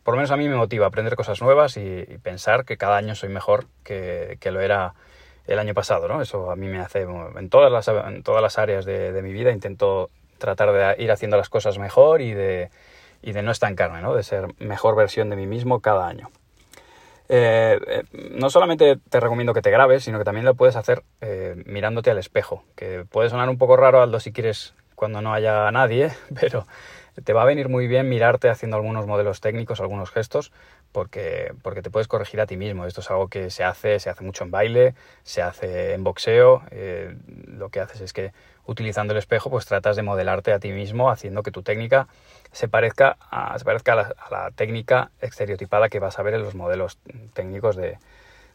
por 0.03 0.13
lo 0.13 0.17
menos 0.17 0.31
a 0.31 0.37
mí 0.37 0.49
me 0.49 0.55
motiva 0.55 0.87
aprender 0.87 1.15
cosas 1.15 1.41
nuevas 1.41 1.77
y, 1.77 2.05
pensar 2.21 2.65
que 2.65 2.77
cada 2.77 2.97
año 2.97 3.15
soy 3.15 3.29
mejor 3.29 3.65
que, 3.83 4.37
lo 4.43 4.59
era 4.59 4.93
el 5.45 5.59
año 5.59 5.73
pasado, 5.73 6.07
¿no? 6.07 6.21
Eso 6.21 6.51
a 6.51 6.55
mí 6.55 6.67
me 6.67 6.79
hace, 6.79 7.03
en 7.03 7.49
todas 7.49 7.71
las, 7.71 7.87
en 7.87 8.23
todas 8.23 8.41
las 8.41 8.57
áreas 8.57 8.83
de 8.83 9.21
mi 9.21 9.31
vida 9.31 9.51
intento 9.51 10.09
tratar 10.37 10.71
de 10.71 11.03
ir 11.03 11.11
haciendo 11.11 11.37
las 11.37 11.49
cosas 11.49 11.77
mejor 11.77 12.21
y 12.21 12.33
de 12.33 12.69
y 13.21 13.31
de 13.31 13.41
no 13.41 13.51
estancarme, 13.51 14.01
¿no? 14.01 14.13
de 14.13 14.23
ser 14.23 14.47
mejor 14.59 14.95
versión 14.95 15.29
de 15.29 15.35
mí 15.35 15.47
mismo 15.47 15.79
cada 15.81 16.07
año. 16.07 16.29
Eh, 17.29 17.79
eh, 17.87 18.03
no 18.31 18.49
solamente 18.49 18.97
te 19.09 19.19
recomiendo 19.19 19.53
que 19.53 19.61
te 19.61 19.71
grabes, 19.71 20.03
sino 20.03 20.17
que 20.17 20.23
también 20.23 20.45
lo 20.45 20.55
puedes 20.55 20.75
hacer 20.75 21.03
eh, 21.19 21.61
mirándote 21.65 22.09
al 22.09 22.17
espejo, 22.17 22.63
que 22.75 23.05
puede 23.09 23.29
sonar 23.29 23.49
un 23.49 23.57
poco 23.57 23.75
raro, 23.75 24.01
Aldo, 24.01 24.19
si 24.19 24.31
quieres, 24.31 24.73
cuando 24.95 25.21
no 25.21 25.33
haya 25.33 25.69
nadie, 25.71 26.11
pero 26.39 26.65
te 27.23 27.33
va 27.33 27.41
a 27.41 27.45
venir 27.45 27.67
muy 27.67 27.87
bien 27.87 28.07
mirarte 28.07 28.49
haciendo 28.49 28.77
algunos 28.77 29.07
modelos 29.07 29.41
técnicos, 29.41 29.81
algunos 29.81 30.11
gestos, 30.11 30.53
porque, 30.93 31.53
porque 31.63 31.81
te 31.81 31.89
puedes 31.89 32.07
corregir 32.07 32.39
a 32.39 32.45
ti 32.45 32.55
mismo. 32.55 32.85
Esto 32.85 33.01
es 33.01 33.11
algo 33.11 33.27
que 33.27 33.49
se 33.49 33.63
hace, 33.63 33.99
se 33.99 34.09
hace 34.09 34.23
mucho 34.23 34.43
en 34.43 34.51
baile, 34.51 34.95
se 35.23 35.41
hace 35.41 35.93
en 35.93 36.03
boxeo. 36.03 36.61
Lo 37.47 37.69
que 37.69 37.79
haces 37.79 38.01
es 38.01 38.13
que 38.13 38.31
utilizando 38.65 39.13
el 39.13 39.17
espejo, 39.17 39.49
pues 39.49 39.65
tratas 39.65 39.95
de 39.95 40.03
modelarte 40.03 40.53
a 40.53 40.59
ti 40.59 40.71
mismo, 40.71 41.09
haciendo 41.09 41.41
que 41.41 41.51
tu 41.51 41.63
técnica 41.63 42.07
se 42.51 42.67
parezca 42.67 43.17
a, 43.29 43.57
se 43.57 43.65
parezca 43.65 43.93
a 43.93 44.31
la, 44.31 44.51
técnica 44.51 45.11
estereotipada 45.21 45.89
que 45.89 45.99
vas 45.99 46.17
a 46.19 46.23
ver 46.23 46.35
en 46.35 46.43
los 46.43 46.55
modelos 46.55 46.97
técnicos 47.33 47.75
de, 47.75 47.97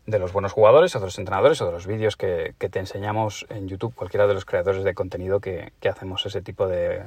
de 0.06 0.18
los 0.18 0.32
buenos 0.32 0.52
jugadores 0.52 0.94
o 0.96 0.98
de 1.00 1.06
los 1.06 1.18
entrenadores 1.18 1.60
o 1.60 1.66
de 1.66 1.72
los 1.72 1.86
vídeos 1.86 2.16
que, 2.16 2.54
te 2.58 2.78
enseñamos 2.78 3.46
en 3.48 3.68
YouTube, 3.68 3.94
cualquiera 3.94 4.26
de 4.26 4.34
los 4.34 4.44
creadores 4.44 4.84
de 4.84 4.94
contenido 4.94 5.40
que, 5.40 5.72
hacemos 5.88 6.24
ese 6.26 6.42
tipo 6.42 6.66
de 6.66 7.02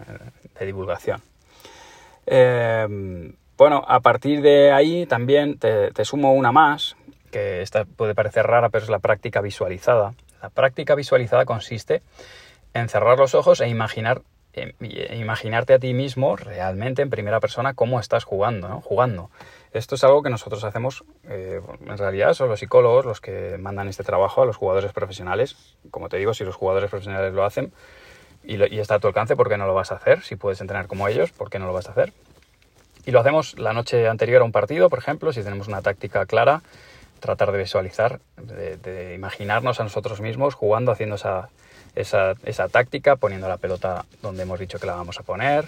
divulgación. 0.60 1.22
Eh, 2.26 3.34
bueno, 3.58 3.86
a 3.88 4.02
partir 4.02 4.42
de 4.42 4.72
ahí 4.72 5.06
también 5.06 5.58
te, 5.58 6.06
sumo 6.06 6.34
una 6.34 6.52
más, 6.52 6.98
que 7.32 7.62
esta 7.62 7.86
puede 7.86 8.16
parecer 8.16 8.46
rara, 8.46 8.70
pero 8.70 8.84
es 8.84 8.90
la 8.90 9.00
práctica 9.00 9.42
visualizada. 9.42 10.14
La 10.42 10.50
práctica 10.50 10.96
visualizada 10.96 11.46
consiste 11.46 12.02
en 12.74 12.90
cerrar 12.90 13.18
los 13.18 13.34
ojos 13.34 13.62
e 13.62 13.70
imaginar 13.70 14.22
imaginarte 14.80 15.74
a 15.74 15.80
ti 15.80 15.94
mismo 15.94 16.36
realmente 16.36 17.02
en 17.02 17.10
primera 17.10 17.40
persona 17.40 17.74
cómo 17.74 18.00
estás 18.00 18.24
jugando. 18.24 18.82
Jugando. 18.82 19.30
Esto 19.74 19.96
es 19.96 20.04
algo 20.04 20.24
que 20.24 20.30
nosotros 20.30 20.64
hacemos, 20.64 21.04
eh, 21.28 21.60
en 21.86 21.98
realidad 21.98 22.34
son 22.34 22.48
los 22.50 22.60
psicólogos 22.60 23.06
los 23.06 23.20
que 23.20 23.58
mandan 23.60 23.90
este 23.90 24.04
trabajo 24.04 24.42
a 24.42 24.46
los 24.46 24.56
jugadores 24.56 24.94
profesionales. 24.94 25.78
Como 25.92 26.08
te 26.08 26.18
digo, 26.18 26.34
si 26.34 26.46
los 26.46 26.56
jugadores 26.56 26.90
profesionales 26.90 27.34
lo 27.34 27.44
hacen, 27.44 27.74
y, 28.48 28.80
está 28.80 28.96
a 28.96 29.00
tu 29.00 29.08
alcance, 29.08 29.36
¿por 29.36 29.50
qué 29.50 29.58
no 29.58 29.66
lo 29.66 29.74
vas 29.74 29.92
a 29.92 29.96
hacer? 29.96 30.22
Si 30.22 30.36
puedes 30.36 30.62
entrenar 30.62 30.88
como 30.88 31.08
ellos, 31.08 31.32
¿por 31.32 31.50
qué 31.50 31.60
no 31.60 31.66
lo 31.66 31.74
vas 31.74 31.88
a 31.88 31.92
hacer? 31.92 32.14
Y 33.06 33.12
lo 33.12 33.20
hacemos 33.20 33.58
la 33.60 33.74
noche 33.74 34.08
anterior 34.08 34.42
a 34.42 34.46
un 34.46 34.52
partido, 34.52 34.90
por 34.90 35.00
ejemplo, 35.00 35.34
si 35.34 35.44
tenemos 35.44 35.68
una 35.68 35.82
táctica 35.82 36.26
clara, 36.26 36.62
tratar 37.20 37.52
de 37.52 37.58
visualizar, 37.58 38.20
de, 38.38 39.14
imaginarnos 39.16 39.80
a 39.80 39.84
nosotros 39.84 40.22
mismos 40.22 40.54
jugando, 40.54 40.92
haciendo 40.92 41.16
esa, 41.16 41.50
esa, 41.96 42.36
táctica, 42.70 43.16
poniendo 43.16 43.48
la 43.48 43.58
pelota 43.58 44.06
donde 44.22 44.44
hemos 44.44 44.60
dicho 44.60 44.80
que 44.80 44.86
la 44.86 44.96
vamos 44.96 45.20
a 45.20 45.24
poner. 45.24 45.66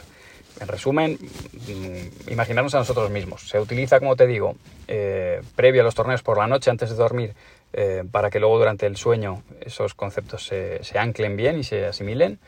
En 0.59 0.67
resumen, 0.67 1.17
mm, 1.21 2.31
imaginarnos 2.31 2.73
a 2.75 2.79
nosotros 2.79 3.09
mismos. 3.11 3.47
Se 3.47 3.59
utiliza, 3.59 3.99
como 3.99 4.15
te 4.15 4.25
digo, 4.25 4.55
eh, 4.87 5.41
previo 5.55 5.81
a 5.81 5.83
los 5.83 5.95
torneos 5.95 6.23
por 6.23 6.37
la 6.37 6.47
noche, 6.47 6.71
antes 6.71 6.89
de 6.89 6.95
dormir, 6.95 7.33
eh, 7.73 8.03
para 8.11 8.29
que 8.29 8.39
luego 8.39 8.57
durante 8.57 8.85
el 8.85 8.97
sueño 8.97 9.43
esos 9.61 9.93
conceptos 9.93 10.45
se, 10.45 10.81
anclen 10.97 11.37
bien 11.37 11.59
y 11.59 11.63
se 11.63 11.85
asimilen. 11.85 12.39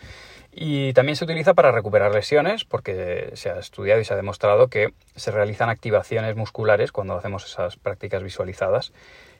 Y 0.51 0.93
también 0.93 1.15
se 1.15 1.25
utiliza 1.25 1.53
para 1.53 1.71
recuperar 1.71 2.11
lesiones, 2.11 2.65
porque 2.65 3.29
se 3.33 3.51
ha 3.51 3.59
estudiado 3.59 4.01
y 4.01 4.05
se 4.05 4.13
ha 4.13 4.17
demostrado 4.17 4.67
que 4.67 4.93
se 5.15 5.29
realizan 5.29 5.69
activaciones 5.69 6.35
musculares 6.35 6.91
cuando 6.91 7.15
hacemos 7.15 7.45
esas 7.45 7.77
prácticas 7.77 8.23
visualizadas. 8.23 8.91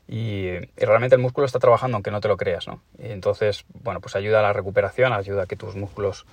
Y, 0.09 0.57
realmente 0.75 1.15
el 1.15 1.21
músculo 1.21 1.45
está 1.45 1.59
trabajando 1.59 1.97
aunque 1.97 2.09
no 2.09 2.19
te 2.19 2.27
lo 2.27 2.35
creas, 2.35 2.67
¿no? 2.67 2.81
Y 2.97 3.11
entonces, 3.11 3.65
bueno, 3.83 4.01
pues 4.01 4.15
ayuda 4.15 4.39
a 4.39 4.41
la 4.41 4.53
recuperación, 4.53 5.13
ayuda 5.13 5.43
a 5.43 5.45
que 5.45 5.55
tus 5.55 5.75
músculos 5.75 6.25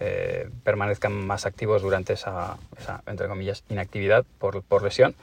eh, 0.00 0.48
permanezcan 0.64 1.12
más 1.12 1.46
activos 1.46 1.82
durante 1.82 2.14
esa, 2.14 2.56
entre 3.06 3.28
comillas, 3.28 3.62
inactividad 3.68 4.24
por, 4.38 4.62
por 4.62 4.82
lesión. 4.82 5.14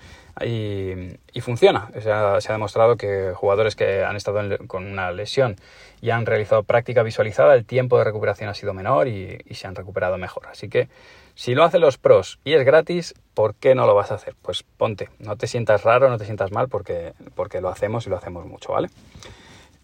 Y, 0.45 1.41
funciona. 1.41 1.89
se 1.99 2.11
ha 2.11 2.51
demostrado 2.53 2.95
que 2.97 3.31
jugadores 3.35 3.75
que 3.75 4.03
han 4.03 4.15
estado 4.15 4.57
con 4.67 4.85
una 4.85 5.11
lesión 5.11 5.55
y 6.01 6.11
han 6.11 6.25
realizado 6.25 6.63
práctica 6.63 7.03
visualizada, 7.03 7.55
el 7.55 7.65
tiempo 7.65 7.97
de 7.97 8.03
recuperación 8.03 8.49
ha 8.49 8.53
sido 8.53 8.73
menor 8.73 9.07
y, 9.07 9.39
se 9.51 9.67
han 9.67 9.75
recuperado 9.75 10.17
mejor. 10.17 10.47
Así 10.47 10.69
que 10.69 10.89
si 11.35 11.55
lo 11.55 11.63
hacen 11.63 11.81
los 11.81 11.97
pros 11.97 12.39
y 12.43 12.53
es 12.53 12.65
gratis, 12.65 13.15
¿por 13.37 13.53
qué 13.53 13.75
no 13.75 13.85
lo 13.85 13.93
vas 13.93 14.09
a 14.09 14.15
hacer? 14.15 14.33
Pues 14.41 14.63
ponte, 14.63 15.11
no 15.19 15.35
te 15.35 15.45
sientas 15.45 15.83
raro, 15.83 16.09
no 16.09 16.17
te 16.17 16.25
sientas 16.25 16.51
mal 16.51 16.69
porque, 16.69 17.13
porque 17.35 17.61
lo 17.61 17.69
hacemos 17.69 18.07
y 18.07 18.09
lo 18.09 18.17
hacemos 18.17 18.47
mucho, 18.47 18.73
¿vale? 18.73 18.89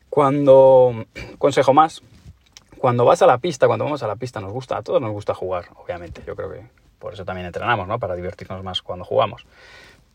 Cuando, 0.09 1.05
consejo 1.37 1.71
más, 1.71 2.01
cuando 2.79 3.05
vas 3.05 3.21
a 3.21 3.27
la 3.27 3.37
pista, 3.37 3.67
cuando 3.67 3.85
vamos 3.85 4.01
a 4.01 4.07
la 4.07 4.15
pista 4.15 4.41
nos 4.41 4.51
gusta, 4.51 4.77
a 4.77 4.81
todos 4.81 4.99
nos 4.99 5.11
gusta 5.11 5.35
jugar, 5.35 5.65
obviamente. 5.75 6.23
Yo 6.25 6.35
creo 6.35 6.51
que 6.51 6.65
por 6.97 7.13
eso 7.13 7.25
también 7.25 7.45
entrenamos, 7.45 7.87
¿no? 7.87 7.99
Para 7.99 8.15
divertirnos 8.15 8.63
más 8.63 8.81
cuando 8.81 9.05
jugamos. 9.05 9.45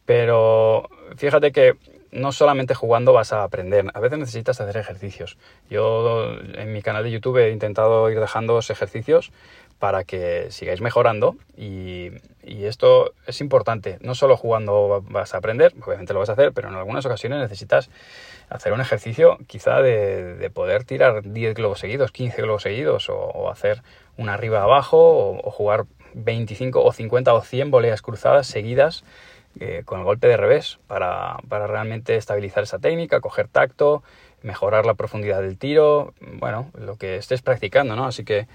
Pero 0.04 0.88
fíjate 1.16 1.52
que 1.52 1.76
no 2.11 2.33
solamente 2.33 2.75
jugando 2.75 3.12
vas 3.12 3.33
a 3.33 3.45
aprender, 3.45 3.88
a 3.95 4.00
veces 4.00 4.18
necesitas 4.18 4.61
hacer 4.61 4.78
ejercicios. 4.78 5.38
Yo 5.71 6.33
en 6.54 6.73
mi 6.73 6.83
canal 6.83 7.04
de 7.04 7.12
YouTube 7.12 7.37
he 7.37 7.52
intentado 7.52 8.11
ir 8.11 8.18
dejando 8.18 8.59
ejercicios 8.59 9.30
para 9.78 10.04
que 10.04 10.50
sigáis 10.50 10.80
mejorando 10.80 11.37
y, 11.56 12.12
esto 12.49 13.12
es 13.26 13.42
importante. 13.42 13.99
No 14.00 14.14
solo 14.14 14.37
jugando 14.37 15.04
vas 15.11 15.35
a 15.35 15.38
aprender, 15.38 15.75
obviamente 15.85 16.14
lo 16.14 16.20
vas 16.20 16.30
a 16.30 16.32
hacer, 16.32 16.52
pero 16.52 16.68
en 16.68 16.75
algunas 16.75 17.04
ocasiones 17.04 17.40
necesitas 17.40 17.90
hacer 18.49 18.73
un 18.73 18.80
ejercicio 18.80 19.38
quizá 19.47 19.82
de, 19.82 20.50
poder 20.54 20.85
tirar 20.85 21.23
10 21.23 21.54
globos 21.54 21.78
seguidos, 21.78 22.11
15 22.11 22.42
globos 22.42 22.62
seguidos 22.62 23.11
o, 23.11 23.50
hacer 23.50 23.82
una 24.16 24.35
arriba 24.35 24.62
abajo 24.62 25.38
o, 25.42 25.50
jugar 25.50 25.85
25 26.14 26.82
o 26.82 26.92
50 26.92 27.35
o 27.35 27.42
100 27.42 27.70
voleas 27.70 28.00
cruzadas 28.00 28.47
seguidas 28.47 29.04
eh, 29.61 29.82
con 29.85 29.99
el 29.99 30.04
golpe 30.06 30.26
de 30.26 30.38
revés 30.38 30.78
para, 30.87 31.37
para 31.49 31.66
realmente 31.66 32.16
estabilizar 32.16 32.62
esa 32.62 32.78
técnica, 32.78 33.20
coger 33.20 33.49
tacto, 33.49 34.02
mejorar 34.42 34.87
la 34.87 34.94
profundidad 34.94 35.42
del 35.42 35.58
tiro, 35.58 36.14
bueno, 36.20 36.70
lo 36.78 36.97
que 36.97 37.16
estés 37.16 37.42
practicando, 37.42 37.97
¿no? 37.97 38.06
Así 38.06 38.25
que 38.25 38.47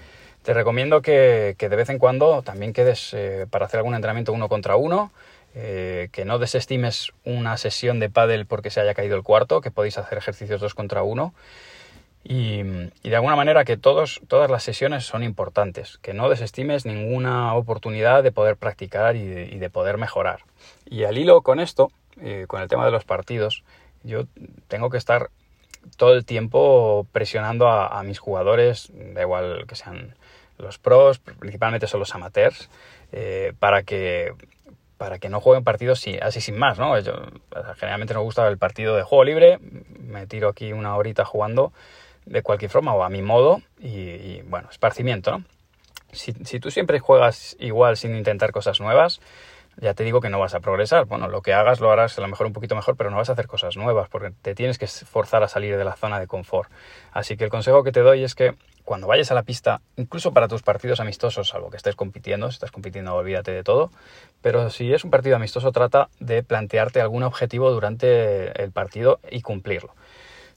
te 0.44 0.52
recomiendo 0.52 1.00
que, 1.00 1.56
de 1.58 1.68
vez 1.76 1.88
en 1.88 1.98
cuando 1.98 2.42
también 2.42 2.74
quedes 2.74 3.14
eh, 3.14 3.46
para 3.48 3.64
hacer 3.64 3.78
algún 3.78 3.94
entrenamiento 3.94 4.32
uno 4.32 4.48
contra 4.50 4.76
uno, 4.76 5.10
eh, 5.54 6.10
que 6.12 6.26
no 6.26 6.38
desestimes 6.38 7.12
una 7.24 7.56
sesión 7.56 7.98
de 7.98 8.10
pádel 8.10 8.44
porque 8.44 8.68
se 8.68 8.80
haya 8.80 8.92
caído 8.92 9.16
el 9.16 9.22
cuarto, 9.22 9.62
que 9.62 9.70
podéis 9.70 9.96
hacer 9.96 10.18
ejercicios 10.18 10.60
dos 10.60 10.74
contra 10.74 11.02
uno. 11.02 11.32
Y, 12.22 12.62
de 12.62 13.16
alguna 13.16 13.36
manera 13.36 13.64
que 13.64 13.78
todas 13.78 14.20
las 14.50 14.62
sesiones 14.62 15.04
son 15.04 15.22
importantes, 15.22 15.98
que 15.98 16.12
no 16.12 16.28
desestimes 16.28 16.84
ninguna 16.84 17.54
oportunidad 17.54 18.22
de 18.22 18.32
poder 18.32 18.56
practicar 18.56 19.16
y 19.16 19.24
de, 19.24 19.70
poder 19.70 19.96
mejorar. 19.96 20.40
Y 20.84 21.04
al 21.04 21.16
hilo 21.16 21.40
con 21.40 21.58
esto, 21.58 21.90
eh, 22.20 22.44
con 22.48 22.60
el 22.60 22.68
tema 22.68 22.84
de 22.84 22.90
los 22.90 23.04
partidos, 23.04 23.62
yo 24.02 24.24
tengo 24.68 24.90
que 24.90 24.98
estar 24.98 25.30
todo 25.96 26.14
el 26.14 26.24
tiempo 26.24 27.06
presionando 27.12 27.68
a, 27.68 28.02
mis 28.02 28.18
jugadores, 28.18 28.90
da 28.94 29.22
igual 29.22 29.64
que 29.66 29.76
sean 29.76 30.14
los 30.58 30.78
pros, 30.78 31.18
principalmente 31.18 31.86
son 31.86 32.00
los 32.00 32.14
amateurs, 32.14 32.70
eh, 33.12 33.52
para 33.58 33.82
que 33.82 34.32
para 34.96 35.18
que 35.18 35.28
no 35.28 35.40
jueguen 35.40 35.64
partidos 35.64 36.04
así 36.22 36.40
sin 36.40 36.56
más, 36.56 36.78
¿no? 36.78 36.94
generalmente 37.76 38.14
nos 38.14 38.22
gusta 38.22 38.46
el 38.46 38.58
partido 38.58 38.96
de 38.96 39.02
juego 39.02 39.24
libre, 39.24 39.58
me 39.98 40.26
tiro 40.26 40.48
aquí 40.48 40.72
una 40.72 40.96
horita 40.96 41.24
jugando 41.24 41.72
de 42.26 42.42
cualquier 42.42 42.70
forma 42.70 42.94
o 42.94 43.02
a 43.02 43.10
mi 43.10 43.22
modo 43.22 43.60
y, 43.78 44.40
bueno, 44.42 44.68
esparcimiento, 44.70 45.32
¿no? 45.32 45.44
Si, 46.12 46.60
tú 46.60 46.70
siempre 46.70 47.00
juegas 47.00 47.56
igual 47.58 47.96
sin 47.96 48.14
intentar 48.14 48.52
cosas 48.52 48.80
nuevas, 48.80 49.20
ya 49.80 49.94
te 49.94 50.04
digo 50.04 50.20
que 50.20 50.28
no 50.28 50.38
vas 50.38 50.54
a 50.54 50.60
progresar. 50.60 51.06
Bueno, 51.06 51.28
lo 51.28 51.42
que 51.42 51.52
hagas 51.52 51.80
lo 51.80 51.90
harás 51.90 52.16
a 52.18 52.20
lo 52.20 52.28
mejor 52.28 52.46
un 52.46 52.52
poquito 52.52 52.74
mejor, 52.74 52.96
pero 52.96 53.10
no 53.10 53.16
vas 53.16 53.28
a 53.28 53.32
hacer 53.32 53.46
cosas 53.46 53.76
nuevas 53.76 54.08
porque 54.08 54.32
te 54.42 54.54
tienes 54.54 54.78
que 54.78 54.86
forzar 54.86 55.42
a 55.42 55.48
salir 55.48 55.76
de 55.76 55.84
la 55.84 55.96
zona 55.96 56.20
de 56.20 56.26
confort. 56.26 56.70
Así 57.12 57.36
que 57.36 57.44
el 57.44 57.50
consejo 57.50 57.82
que 57.82 57.92
te 57.92 58.00
doy 58.00 58.24
es 58.24 58.34
que 58.34 58.54
cuando 58.84 59.06
vayas 59.06 59.30
a 59.30 59.34
la 59.34 59.42
pista, 59.42 59.80
incluso 59.96 60.32
para 60.32 60.46
tus 60.46 60.62
partidos 60.62 61.00
amistosos, 61.00 61.48
salvo 61.48 61.70
que 61.70 61.78
estés 61.78 61.96
compitiendo, 61.96 62.50
si 62.50 62.56
estás 62.56 62.70
compitiendo 62.70 63.14
olvídate 63.14 63.50
de 63.50 63.64
todo, 63.64 63.90
pero 64.42 64.68
si 64.68 64.92
es 64.92 65.04
un 65.04 65.10
partido 65.10 65.36
amistoso 65.36 65.72
trata 65.72 66.08
de 66.20 66.42
plantearte 66.42 67.00
algún 67.00 67.22
objetivo 67.22 67.70
durante 67.70 68.62
el 68.62 68.72
partido 68.72 69.20
y 69.30 69.40
cumplirlo. 69.40 69.94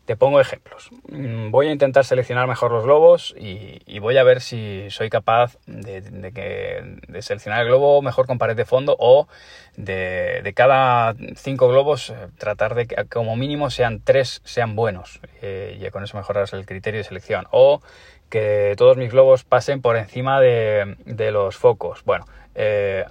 Te 0.07 0.15
pongo 0.15 0.39
ejemplos. 0.39 0.89
Mm, 1.09 1.51
voy 1.51 1.67
a 1.67 1.71
intentar 1.73 2.05
seleccionar 2.05 2.47
mejor 2.47 2.71
los 2.71 2.85
globos 2.85 3.35
y, 3.37 3.99
voy 3.99 4.17
a 4.17 4.23
ver 4.23 4.39
si 4.39 4.87
soy 4.89 5.09
capaz 5.09 5.57
de, 5.65 6.01
que, 6.33 6.97
de, 7.09 7.21
seleccionar 7.21 7.63
el 7.63 7.67
globo 7.67 8.01
mejor 8.01 8.25
con 8.25 8.37
pared 8.37 8.55
de 8.55 8.63
fondo 8.63 8.95
o 8.97 9.27
de, 9.75 10.53
cada 10.55 11.13
cinco 11.35 11.67
globos 11.67 12.11
eh, 12.11 12.15
tratar 12.37 12.73
de 12.73 12.87
que 12.87 12.95
como 13.09 13.35
mínimo 13.35 13.69
sean 13.69 13.99
tres 14.01 14.41
sean 14.45 14.77
buenos 14.77 15.19
eh, 15.41 15.77
y 15.77 15.91
con 15.91 16.05
eso 16.05 16.15
mejorarás 16.15 16.53
el 16.53 16.65
criterio 16.65 16.99
de 16.99 17.03
selección. 17.03 17.45
O 17.51 17.81
que 18.29 18.75
todos 18.77 18.95
mis 18.95 19.11
globos 19.11 19.43
pasen 19.43 19.81
por 19.81 19.97
encima 19.97 20.39
de, 20.39 20.95
los 21.33 21.57
focos. 21.57 22.05
Bueno, 22.05 22.25
eh, 22.55 23.03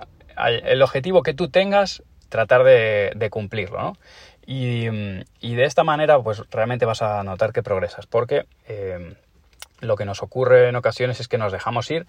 el 0.64 0.80
objetivo 0.80 1.22
que 1.22 1.34
tú 1.34 1.50
tengas, 1.50 2.02
tratar 2.30 2.64
de, 2.64 3.28
cumplirlo, 3.30 3.80
¿no? 3.82 3.92
Y, 4.46 4.86
de 4.86 5.64
esta 5.64 5.82
manera, 5.82 6.20
pues 6.22 6.42
realmente 6.50 6.84
vas 6.86 7.02
a 7.02 7.22
notar 7.24 7.52
que 7.52 7.62
progresas, 7.62 8.06
porque 8.06 8.46
eh, 8.68 9.16
lo 9.80 9.96
que 9.96 10.04
nos 10.04 10.22
ocurre 10.22 10.68
en 10.68 10.76
ocasiones 10.76 11.18
es 11.20 11.28
que 11.28 11.38
nos 11.38 11.52
dejamos 11.52 11.90
ir 11.90 12.06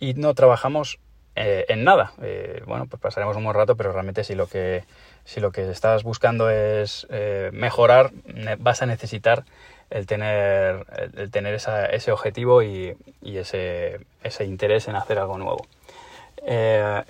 y 0.00 0.14
no 0.14 0.34
trabajamos 0.34 0.98
eh, 1.36 1.64
en 1.68 1.84
nada. 1.84 2.12
Eh, 2.22 2.62
bueno, 2.66 2.86
pues 2.86 3.00
pasaremos 3.00 3.36
un 3.36 3.44
buen 3.44 3.54
rato, 3.54 3.76
pero 3.76 3.92
realmente 3.92 4.24
si 4.24 4.34
lo 4.34 4.48
que, 4.48 4.84
si 5.24 5.40
lo 5.40 5.52
que 5.52 5.70
estás 5.70 6.02
buscando 6.02 6.50
es 6.50 7.06
mejorar, 7.52 8.10
vas 8.58 8.82
a 8.82 8.86
necesitar 8.86 9.44
el 9.90 10.06
tener, 10.06 10.86
el 11.16 11.30
tener 11.30 11.54
ese 11.54 12.10
objetivo 12.10 12.62
y, 12.62 12.96
ese, 13.22 14.00
ese 14.24 14.44
interés 14.44 14.88
en 14.88 14.96
hacer 14.96 15.18
algo 15.18 15.38
nuevo. 15.38 15.66
Eh, 16.48 17.02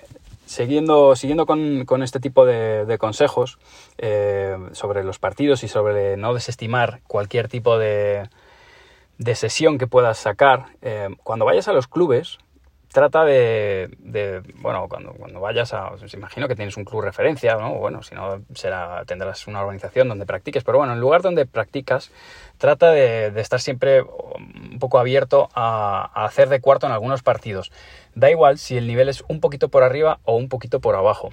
siguiendo, 0.47 1.15
siguiendo 1.15 1.45
con, 1.45 2.03
este 2.03 2.19
tipo 2.19 2.45
de, 2.45 2.97
consejos 2.97 3.59
eh, 3.97 4.57
sobre 4.71 5.03
los 5.03 5.19
partidos 5.19 5.63
y 5.63 5.67
sobre 5.67 6.17
no 6.17 6.33
desestimar 6.33 7.01
cualquier 7.07 7.47
tipo 7.47 7.77
de, 7.77 8.29
de 9.17 9.35
sesión 9.35 9.77
que 9.77 9.87
puedas 9.87 10.17
sacar, 10.17 10.67
eh, 10.81 11.09
cuando 11.23 11.45
vayas 11.45 11.67
a 11.67 11.73
los 11.73 11.87
clubes, 11.87 12.39
trata 12.91 13.25
de, 13.25 13.89
bueno, 14.55 14.87
cuando, 14.89 15.13
cuando 15.13 15.39
vayas 15.39 15.73
a, 15.73 15.91
os 15.91 16.13
imagino 16.13 16.47
que 16.47 16.55
tienes 16.55 16.77
un 16.77 16.85
club 16.85 17.01
referencia, 17.01 17.55
¿no? 17.55 17.75
Bueno, 17.75 18.01
si 18.01 18.15
no, 18.15 18.41
será, 18.53 19.03
tendrás 19.05 19.47
una 19.47 19.61
organización 19.61 20.07
donde 20.07 20.25
practiques, 20.25 20.63
pero 20.63 20.77
bueno, 20.77 20.93
en 20.93 20.99
lugar 20.99 21.21
donde 21.21 21.45
practicas, 21.45 22.11
trata 22.57 22.91
de, 22.91 23.27
estar 23.39 23.59
siempre 23.59 24.01
un 24.01 24.79
poco 24.79 24.99
abierto 24.99 25.49
a, 25.53 26.25
hacer 26.25 26.49
de 26.49 26.61
cuarto 26.61 26.87
en 26.87 26.93
algunos 26.93 27.23
partidos. 27.23 27.71
Da 28.15 28.29
igual 28.31 28.57
si 28.57 28.77
el 28.77 28.87
nivel 28.87 29.09
es 29.09 29.23
un 29.27 29.39
poquito 29.39 29.69
por 29.69 29.83
arriba 29.83 30.19
o 30.23 30.35
un 30.35 30.49
poquito 30.49 30.79
por 30.79 30.95
abajo. 30.95 31.29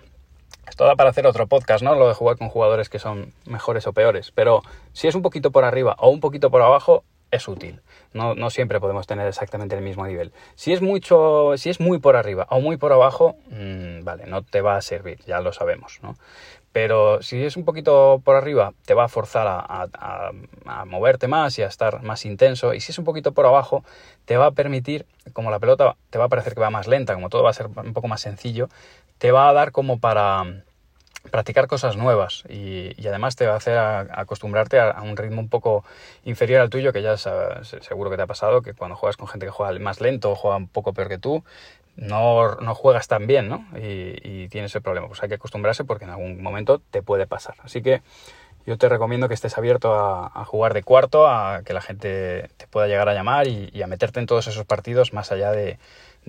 Esto 0.69 0.85
da 0.87 0.97
para 0.97 1.11
hacer 1.11 1.27
otro 1.27 1.47
podcast, 1.47 1.85
¿no? 1.85 1.95
Lo 1.95 2.09
de 2.09 2.15
jugar 2.15 2.37
con 2.37 2.49
jugadores 2.49 2.89
que 2.89 2.99
son 2.99 3.33
mejores 3.47 3.87
o 3.87 3.93
peores. 3.93 4.33
Pero 4.35 4.63
si 4.93 5.09
es 5.09 5.15
un 5.15 5.23
poquito 5.23 5.51
por 5.51 5.65
arriba 5.65 5.95
o 5.99 6.09
un 6.09 6.21
poquito 6.21 6.51
por 6.51 6.63
abajo, 6.63 7.05
es 7.35 7.49
útil. 7.49 7.81
No, 8.13 8.35
no, 8.35 8.51
siempre 8.51 8.81
podemos 8.81 9.07
tener 9.07 9.27
exactamente 9.27 9.75
el 9.75 9.83
mismo 9.83 10.07
nivel. 10.07 10.33
Si 10.55 10.73
es, 10.73 10.83
mucho, 10.83 11.55
si 11.57 11.71
es 11.71 11.81
muy 11.81 11.99
por 11.99 12.17
arriba 12.17 12.47
o 12.51 12.61
muy 12.61 12.77
por 12.77 12.93
abajo, 12.93 13.37
mmm, 13.49 14.05
vale, 14.05 14.27
no 14.27 14.43
te 14.43 14.61
va 14.61 14.77
a 14.77 14.83
servir, 14.83 15.19
ya 15.27 15.41
lo 15.41 15.53
sabemos, 15.53 15.99
¿no? 16.03 16.17
Pero 16.73 17.23
si 17.23 17.41
es 17.45 17.57
un 17.57 17.65
poquito 17.65 18.21
por 18.25 18.35
arriba, 18.35 18.73
te 18.85 18.95
va 18.95 19.05
a 19.05 19.09
forzar 19.09 19.47
a, 19.47 19.89
a, 20.67 20.85
moverte 20.85 21.29
más 21.29 21.57
y 21.61 21.63
a 21.63 21.69
estar 21.69 22.03
más 22.03 22.25
intenso. 22.25 22.75
Y 22.75 22.81
si 22.81 22.91
es 22.91 22.99
un 22.99 23.05
poquito 23.05 23.31
por 23.31 23.47
abajo, 23.47 23.85
te 24.25 24.37
va 24.37 24.47
a 24.47 24.51
permitir, 24.51 25.07
como 25.33 25.53
la 25.53 25.61
pelota 25.61 25.95
te 26.11 26.19
va 26.19 26.25
a 26.25 26.29
parecer 26.29 26.55
que 26.55 26.61
va 26.61 26.71
más 26.71 26.89
lenta, 26.89 27.15
como 27.15 27.29
todo 27.29 27.45
va 27.45 27.51
a 27.51 27.53
ser 27.53 27.69
un 27.69 27.93
poco 27.93 28.09
más 28.09 28.23
sencillo, 28.23 28.69
te 29.19 29.31
va 29.31 29.49
a 29.49 29.53
dar 29.53 29.71
como 29.71 30.01
para 30.01 30.65
practicar 31.31 31.67
cosas 31.67 31.97
nuevas 31.97 32.45
y, 32.49 32.95
además 33.07 33.37
te 33.37 33.47
va 33.47 33.55
a 33.55 33.57
hacer 33.57 33.79
acostumbrarte 33.79 34.79
a, 34.79 35.01
un 35.03 35.17
ritmo 35.17 35.41
un 35.41 35.49
poco 35.49 35.85
inferior 36.25 36.61
al 36.61 36.71
tuyo, 36.71 36.93
que 36.93 37.03
ya 37.03 37.17
seguro 37.17 38.11
que 38.11 38.17
te 38.17 38.23
ha 38.23 38.27
pasado, 38.27 38.63
que 38.63 38.75
cuando 38.75 38.97
juegas 38.97 39.17
con 39.17 39.29
gente 39.29 39.47
que 39.47 39.53
juega 39.53 39.79
más 39.79 40.01
lento 40.01 40.31
o 40.31 40.35
juega 40.35 40.57
un 40.57 40.69
poco 40.69 40.93
peor 40.93 41.09
que 41.09 41.19
tú, 41.19 41.45
no, 41.97 42.57
no 42.57 42.75
juegas 42.75 43.09
tan 43.09 43.27
bien, 43.27 43.49
¿no? 43.49 43.67
Y, 43.77 44.17
y, 44.23 44.49
tienes 44.49 44.75
el 44.75 44.83
problema. 44.83 45.07
Pues 45.07 45.23
hay 45.23 45.29
que 45.29 45.37
acostumbrarse 45.37 45.85
porque 45.85 46.05
en 46.05 46.11
algún 46.11 46.43
momento 46.43 46.81
te 46.91 47.03
puede 47.03 47.27
pasar. 47.27 47.55
Así 47.63 47.83
que 47.83 48.03
yo 48.67 48.79
te 48.79 48.89
recomiendo 48.89 49.29
que 49.29 49.35
estés 49.35 49.59
abierto 49.59 49.95
a, 49.95 50.45
jugar 50.47 50.73
de 50.73 50.83
cuarto, 50.83 51.27
a 51.27 51.63
que 51.65 51.75
la 51.75 51.83
gente 51.83 52.49
te 52.57 52.67
pueda 52.67 52.87
llegar 52.87 53.09
a 53.09 53.15
llamar 53.15 53.47
y, 53.47 53.83
a 53.83 53.87
meterte 53.87 54.21
en 54.21 54.27
todos 54.27 54.47
esos 54.47 54.65
partidos, 54.65 55.13
más 55.13 55.33
allá 55.33 55.53
de, 55.53 55.79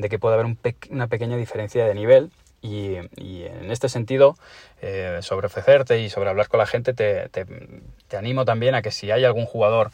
que 0.09 0.19
pueda 0.19 0.35
haber 0.35 0.57
una 0.89 1.07
pequeña 1.07 1.37
diferencia 1.37 1.85
de 1.85 1.95
nivel 1.95 2.31
y, 2.65 3.43
en 3.45 3.71
este 3.71 3.89
sentido, 3.89 4.35
eh, 4.81 5.19
sobre 5.21 5.47
ofrecerte 5.47 5.99
y 6.01 6.09
sobre 6.09 6.29
hablar 6.29 6.47
con 6.47 6.59
la 6.59 6.65
gente, 6.65 6.93
te, 6.93 7.29
animo 8.17 8.45
también 8.45 8.75
a 8.75 8.81
que 8.81 8.91
si 8.91 9.11
hay 9.11 9.25
algún 9.25 9.45
jugador 9.45 9.91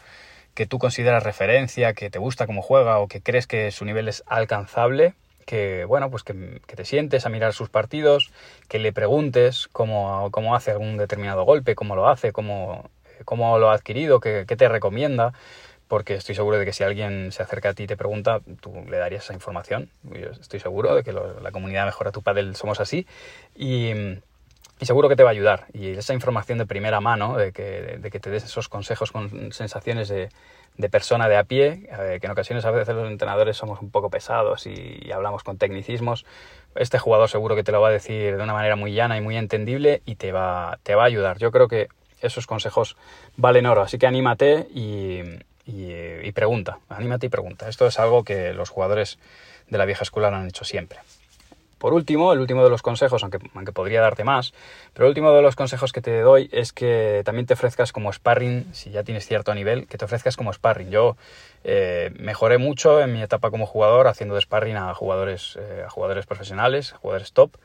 que 0.54 0.66
tú 0.66 0.80
consideras 0.80 1.24
referencia, 1.24 1.94
que 1.94 2.10
te 2.10 2.20
gusta 2.20 2.46
cómo 2.46 2.62
juega 2.62 3.00
o 3.00 3.08
que 3.08 3.22
crees 3.22 3.48
que 3.48 3.72
su 3.72 3.86
nivel 3.86 4.08
es 4.08 4.24
alcanzable, 4.28 5.14
que 5.46 5.86
bueno, 5.86 6.10
pues 6.10 6.24
que, 6.24 6.34
te 6.34 6.86
sientes 6.86 7.26
a 7.26 7.30
mirar 7.30 7.54
sus 7.54 7.70
partidos, 7.70 8.32
que 8.68 8.80
le 8.80 8.94
preguntes 8.94 9.68
cómo, 9.72 10.30
cómo 10.32 10.56
hace 10.56 10.72
algún 10.72 10.98
determinado 10.98 11.44
golpe, 11.44 11.76
cómo 11.76 11.96
lo 11.96 12.10
hace, 12.10 12.32
cómo, 12.32 12.90
cómo 13.26 13.58
lo 13.60 13.72
ha 13.72 13.74
adquirido, 13.74 14.20
qué, 14.20 14.46
qué 14.48 14.56
te 14.56 14.70
recomienda 14.70 15.34
porque 15.92 16.14
estoy 16.14 16.36
seguro 16.36 16.58
de 16.58 16.64
que 16.64 16.72
si 16.72 16.86
alguien 16.86 17.34
se 17.34 17.44
acerca 17.44 17.72
a 17.72 17.74
ti 17.74 17.84
y 17.84 17.88
te 17.88 17.98
pregunta, 17.98 18.40
tú 18.62 18.74
le 18.90 18.98
darías 18.98 19.26
esa 19.26 19.34
información. 19.34 19.90
Yo 20.04 20.30
estoy 20.30 20.62
seguro 20.62 20.96
de 20.96 21.04
que 21.04 21.12
la 21.12 21.52
comunidad 21.52 21.84
Mejora 21.84 22.14
tu 22.14 22.22
Padel 22.22 22.56
somos 22.56 22.80
así 22.80 23.06
y, 23.58 23.92
seguro 24.82 25.10
que 25.10 25.18
te 25.18 25.24
va 25.24 25.32
a 25.32 25.34
ayudar. 25.34 25.66
Y 25.74 25.90
esa 25.90 26.14
información 26.14 26.60
de 26.60 26.66
primera 26.66 27.02
mano, 27.02 27.36
de 27.36 27.52
que, 27.52 27.98
de 28.00 28.10
que 28.10 28.22
te 28.22 28.30
des 28.30 28.46
esos 28.46 28.70
consejos 28.70 29.12
con 29.12 29.52
sensaciones 29.52 30.08
de, 30.08 30.30
de 30.78 30.90
persona 30.90 31.28
de 31.28 31.36
a 31.36 31.44
pie, 31.44 31.90
eh, 31.92 32.20
que 32.22 32.26
en 32.26 32.32
ocasiones 32.32 32.64
a 32.64 32.72
veces 32.72 32.96
los 32.96 33.12
entrenadores 33.12 33.58
somos 33.58 33.82
un 33.82 33.92
poco 33.92 34.10
pesados 34.10 34.68
y, 34.68 35.12
hablamos 35.12 35.44
con 35.44 35.58
tecnicismos, 35.58 36.26
este 36.76 37.00
jugador 37.00 37.28
seguro 37.28 37.58
que 37.58 37.66
te 37.66 37.74
lo 37.74 37.82
va 37.82 37.90
a 37.90 37.92
decir 37.92 38.38
de 38.38 38.42
una 38.42 38.54
manera 38.54 38.78
muy 38.78 38.94
llana 38.94 39.18
y 39.18 39.22
muy 39.22 39.36
entendible 39.36 40.04
y 40.06 40.16
te 40.16 40.32
va, 40.32 40.80
te 40.84 40.96
va 40.96 41.04
a 41.04 41.08
ayudar. 41.08 41.38
Yo 41.38 41.52
creo 41.52 41.68
que 41.68 41.90
esos 42.22 42.48
consejos 42.48 42.96
valen 43.36 43.66
oro, 43.66 43.82
así 43.82 43.98
que 43.98 44.08
anímate 44.08 44.68
y, 44.74 45.22
y, 45.72 46.32
pregunta, 46.32 46.80
anímate 46.90 47.28
y 47.28 47.30
pregunta. 47.30 47.70
Esto 47.70 47.88
es 47.88 48.00
algo 48.00 48.24
que 48.24 48.54
los 48.54 48.70
jugadores 48.70 49.18
de 49.70 49.78
la 49.78 49.86
vieja 49.86 50.04
escuela 50.04 50.28
han 50.28 50.48
hecho 50.48 50.66
siempre. 50.66 51.00
Por 51.78 51.96
último, 51.96 52.32
el 52.32 52.40
último 52.40 52.64
de 52.64 52.70
los 52.70 52.84
consejos, 52.84 53.24
aunque, 53.24 53.40
aunque, 53.56 53.72
podría 53.72 54.02
darte 54.02 54.24
más, 54.24 54.54
pero 54.94 55.08
el 55.08 55.10
último 55.10 55.34
de 55.34 55.42
los 55.42 55.56
consejos 55.56 55.92
que 55.92 56.02
te 56.02 56.22
doy 56.22 56.48
es 56.52 56.74
que 56.74 57.24
también 57.26 57.48
te 57.48 57.56
ofrezcas 57.56 57.92
como 57.92 58.14
sparring, 58.14 58.72
si 58.72 58.92
ya 58.92 59.04
tienes 59.04 59.26
cierto 59.26 59.56
nivel, 59.56 59.88
que 59.88 59.98
te 59.98 60.06
ofrezcas 60.06 60.38
como 60.38 60.54
sparring. 60.54 60.92
Yo 60.92 61.18
eh, 61.64 62.12
mejoré 62.20 62.60
mucho 62.60 63.02
en 63.02 63.12
mi 63.14 63.24
etapa 63.24 63.50
como 63.50 63.66
jugador 63.66 64.08
haciendo 64.08 64.36
de 64.36 64.42
sparring 64.42 64.76
a 64.76 64.94
jugadores, 64.94 65.58
eh, 65.60 65.84
a 65.84 65.90
jugadores 65.90 66.28
profesionales, 66.28 66.94
a 66.94 66.98
jugadores 66.98 67.34
top, 67.34 67.56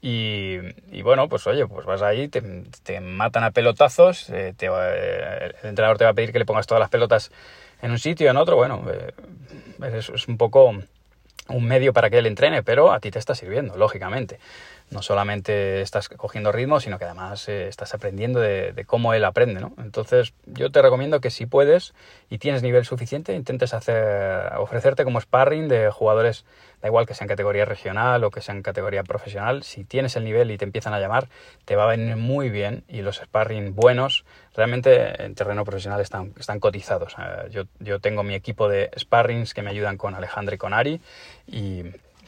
y, 0.00 1.02
bueno, 1.02 1.28
pues 1.28 1.46
oye, 1.46 1.66
pues 1.66 1.86
vas 1.86 2.02
ahí, 2.02 2.28
te, 2.28 3.00
matan 3.00 3.44
a 3.44 3.50
pelotazos, 3.50 4.30
eh, 4.30 4.54
el 4.58 5.68
entrenador 5.68 5.98
te 5.98 6.04
va 6.04 6.10
a 6.10 6.14
pedir 6.14 6.32
que 6.32 6.38
le 6.38 6.44
pongas 6.44 6.66
todas 6.66 6.80
las 6.80 6.90
pelotas 6.90 7.32
en 7.82 7.90
un 7.90 7.98
sitio, 7.98 8.30
en 8.30 8.36
otro, 8.36 8.56
bueno, 8.56 8.84
eh, 8.90 9.12
es, 9.98 10.28
un 10.28 10.36
poco 10.36 10.74
un 11.48 11.64
medio 11.64 11.92
para 11.92 12.10
que 12.10 12.18
él 12.18 12.26
entrene, 12.26 12.62
pero 12.62 12.92
a 12.92 13.00
ti 13.00 13.10
te 13.10 13.18
está 13.18 13.34
sirviendo, 13.34 13.76
lógicamente. 13.76 14.38
No 14.90 15.02
solamente 15.02 15.82
estás 15.82 16.08
cogiendo 16.08 16.52
ritmo, 16.52 16.78
sino 16.78 16.98
que 16.98 17.04
además 17.04 17.48
eh, 17.48 17.66
estás 17.68 17.92
aprendiendo 17.92 18.40
de, 18.40 18.84
cómo 18.86 19.14
él 19.14 19.24
aprende, 19.24 19.60
¿no? 19.60 19.72
Entonces, 19.78 20.32
yo 20.46 20.70
te 20.70 20.80
recomiendo 20.80 21.20
que 21.20 21.30
si 21.30 21.46
puedes 21.46 21.92
y 22.30 22.38
tienes 22.38 22.62
nivel 22.62 22.84
suficiente, 22.84 23.34
intentes 23.34 23.74
hacer, 23.74 24.52
ofrecerte 24.58 25.04
como 25.04 25.20
sparring 25.20 25.68
de 25.68 25.90
jugadores 25.90 26.44
da 26.82 26.88
igual 26.88 27.06
que 27.06 27.14
sea 27.14 27.24
en 27.24 27.28
categoría 27.28 27.64
regional 27.64 28.22
o 28.24 28.30
que 28.30 28.40
sea 28.40 28.54
en 28.54 28.62
categoría 28.62 29.02
profesional, 29.02 29.62
si 29.62 29.84
tienes 29.84 30.14
el 30.16 30.24
nivel 30.24 30.50
y 30.50 30.58
te 30.58 30.64
empiezan 30.64 30.94
a 30.94 31.00
llamar, 31.00 31.28
te 31.64 31.74
va 31.74 31.84
a 31.84 31.86
venir 31.86 32.16
muy 32.16 32.50
bien 32.50 32.84
y 32.88 33.02
los 33.02 33.16
sparring 33.16 33.74
buenos 33.74 34.24
realmente 34.54 35.22
en 35.22 35.34
terreno 35.34 35.64
profesional 35.64 36.00
están, 36.00 36.32
están 36.38 36.60
cotizados. 36.60 37.16
Yo, 37.50 37.64
yo 37.80 38.00
tengo 38.00 38.22
mi 38.22 38.34
equipo 38.34 38.68
de 38.68 38.90
sparrings 38.98 39.54
que 39.54 39.62
me 39.62 39.70
ayudan 39.70 39.96
con 39.96 40.14
Alejandro 40.14 40.54
y 40.54 40.58
con 40.58 40.72
Ari 40.72 41.00
y 41.46 41.84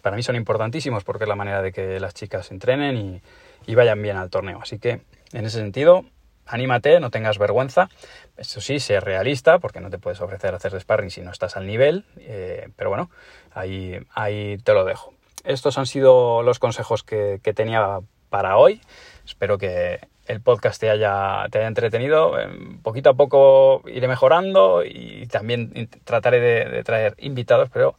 para 0.09 0.16
mí 0.16 0.23
son 0.23 0.37
importantísimos 0.37 1.05
porque 1.05 1.25
es 1.25 1.29
la 1.29 1.37
manera 1.37 1.61
de 1.61 1.71
que 1.71 2.01
las 2.01 2.14
chicas 2.14 2.51
entrenen 2.51 2.97
y, 2.97 3.21
y 3.66 3.75
vayan 3.75 4.01
bien 4.01 4.16
al 4.16 4.31
torneo. 4.31 4.59
Así 4.62 4.79
que 4.79 5.03
en 5.35 5.44
ese 5.44 5.59
sentido, 5.59 6.07
anímate, 6.47 6.99
no 6.99 7.11
tengas 7.11 7.37
vergüenza. 7.37 7.90
Eso 8.38 8.62
sí, 8.62 8.81
sé 8.81 9.01
realista, 9.01 9.59
porque 9.59 9.83
no 9.83 9.90
te 9.90 9.99
puedes 9.99 10.23
ofrecer 10.23 10.55
hacer 10.55 10.81
sparring 10.81 11.11
si 11.11 11.21
no 11.21 11.31
estás 11.31 11.59
al 11.59 11.66
nivel, 11.66 12.07
eh, 12.21 12.71
pero 12.75 12.88
bueno, 12.88 13.11
ahí, 13.53 14.01
ahí 14.14 14.57
te 14.64 14.73
lo 14.73 14.87
dejo. 14.87 15.12
Estos 15.44 15.77
han 15.77 15.85
sido 15.85 16.42
los 16.42 16.59
consejos 16.59 17.03
que, 17.03 17.38
tenía 17.55 17.99
para 18.31 18.57
hoy. 18.57 18.81
Espero 19.27 19.59
que 19.59 20.01
el 20.27 20.40
podcast 20.40 20.81
te 20.81 20.88
haya, 20.88 21.44
te 21.51 21.59
haya 21.59 21.68
entretenido. 21.68 22.40
Eh, 22.40 22.49
poquito 22.83 23.11
a 23.11 23.14
poco 23.14 23.83
iré 23.87 24.09
mejorando 24.09 24.85
y 24.87 25.27
también 25.27 25.90
trataré 26.05 26.40
de, 26.40 26.83
traer 26.83 27.14
invitados, 27.18 27.68
pero 27.71 27.94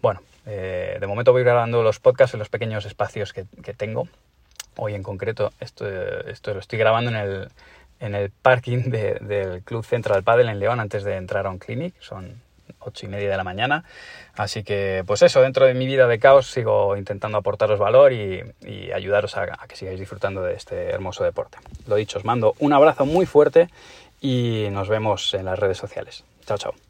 bueno, 0.00 0.20
eh, 0.50 0.96
de 0.98 1.06
momento 1.06 1.32
voy 1.32 1.42
grabando 1.42 1.82
los 1.82 2.00
podcasts 2.00 2.32
en 2.34 2.38
los 2.38 2.48
pequeños 2.48 2.86
espacios 2.86 3.34
que, 3.34 3.44
tengo. 3.74 4.08
Hoy 4.76 4.94
en 4.94 5.02
concreto, 5.02 5.52
esto, 5.60 5.86
esto 5.86 6.54
lo 6.54 6.60
estoy 6.60 6.78
grabando 6.78 7.10
en 7.10 7.16
el, 7.16 7.48
en 8.00 8.14
el 8.14 8.30
parking 8.30 8.90
del 8.90 9.62
Club 9.62 9.84
Central 9.84 10.22
Padel 10.22 10.48
en 10.48 10.58
León 10.58 10.80
antes 10.80 11.04
de 11.04 11.16
entrar 11.16 11.46
a 11.46 11.50
un 11.50 11.58
clinic. 11.58 11.94
Son 12.00 12.40
ocho 12.80 13.04
y 13.04 13.10
media 13.10 13.28
de 13.28 13.36
la 13.36 13.44
mañana. 13.44 13.84
Así 14.36 14.62
que, 14.62 15.04
pues 15.06 15.20
eso, 15.20 15.42
dentro 15.42 15.66
de 15.66 15.74
mi 15.74 15.86
vida 15.86 16.06
de 16.06 16.18
caos 16.18 16.50
sigo 16.50 16.96
intentando 16.96 17.36
aportaros 17.36 17.78
valor 17.78 18.14
y, 18.14 18.42
ayudaros 18.94 19.36
a, 19.36 19.42
a, 19.42 19.66
que 19.68 19.76
sigáis 19.76 20.00
disfrutando 20.00 20.42
de 20.42 20.54
este 20.54 20.90
hermoso 20.90 21.24
deporte. 21.24 21.58
Lo 21.86 21.96
dicho, 21.96 22.18
os 22.18 22.24
mando 22.24 22.54
un 22.58 22.72
abrazo 22.72 23.04
muy 23.04 23.26
fuerte 23.26 23.68
y 24.22 24.68
nos 24.70 24.88
vemos 24.88 25.34
en 25.34 25.44
las 25.44 25.58
redes 25.58 25.76
sociales. 25.76 26.24
Chao, 26.46 26.56
chao. 26.56 26.87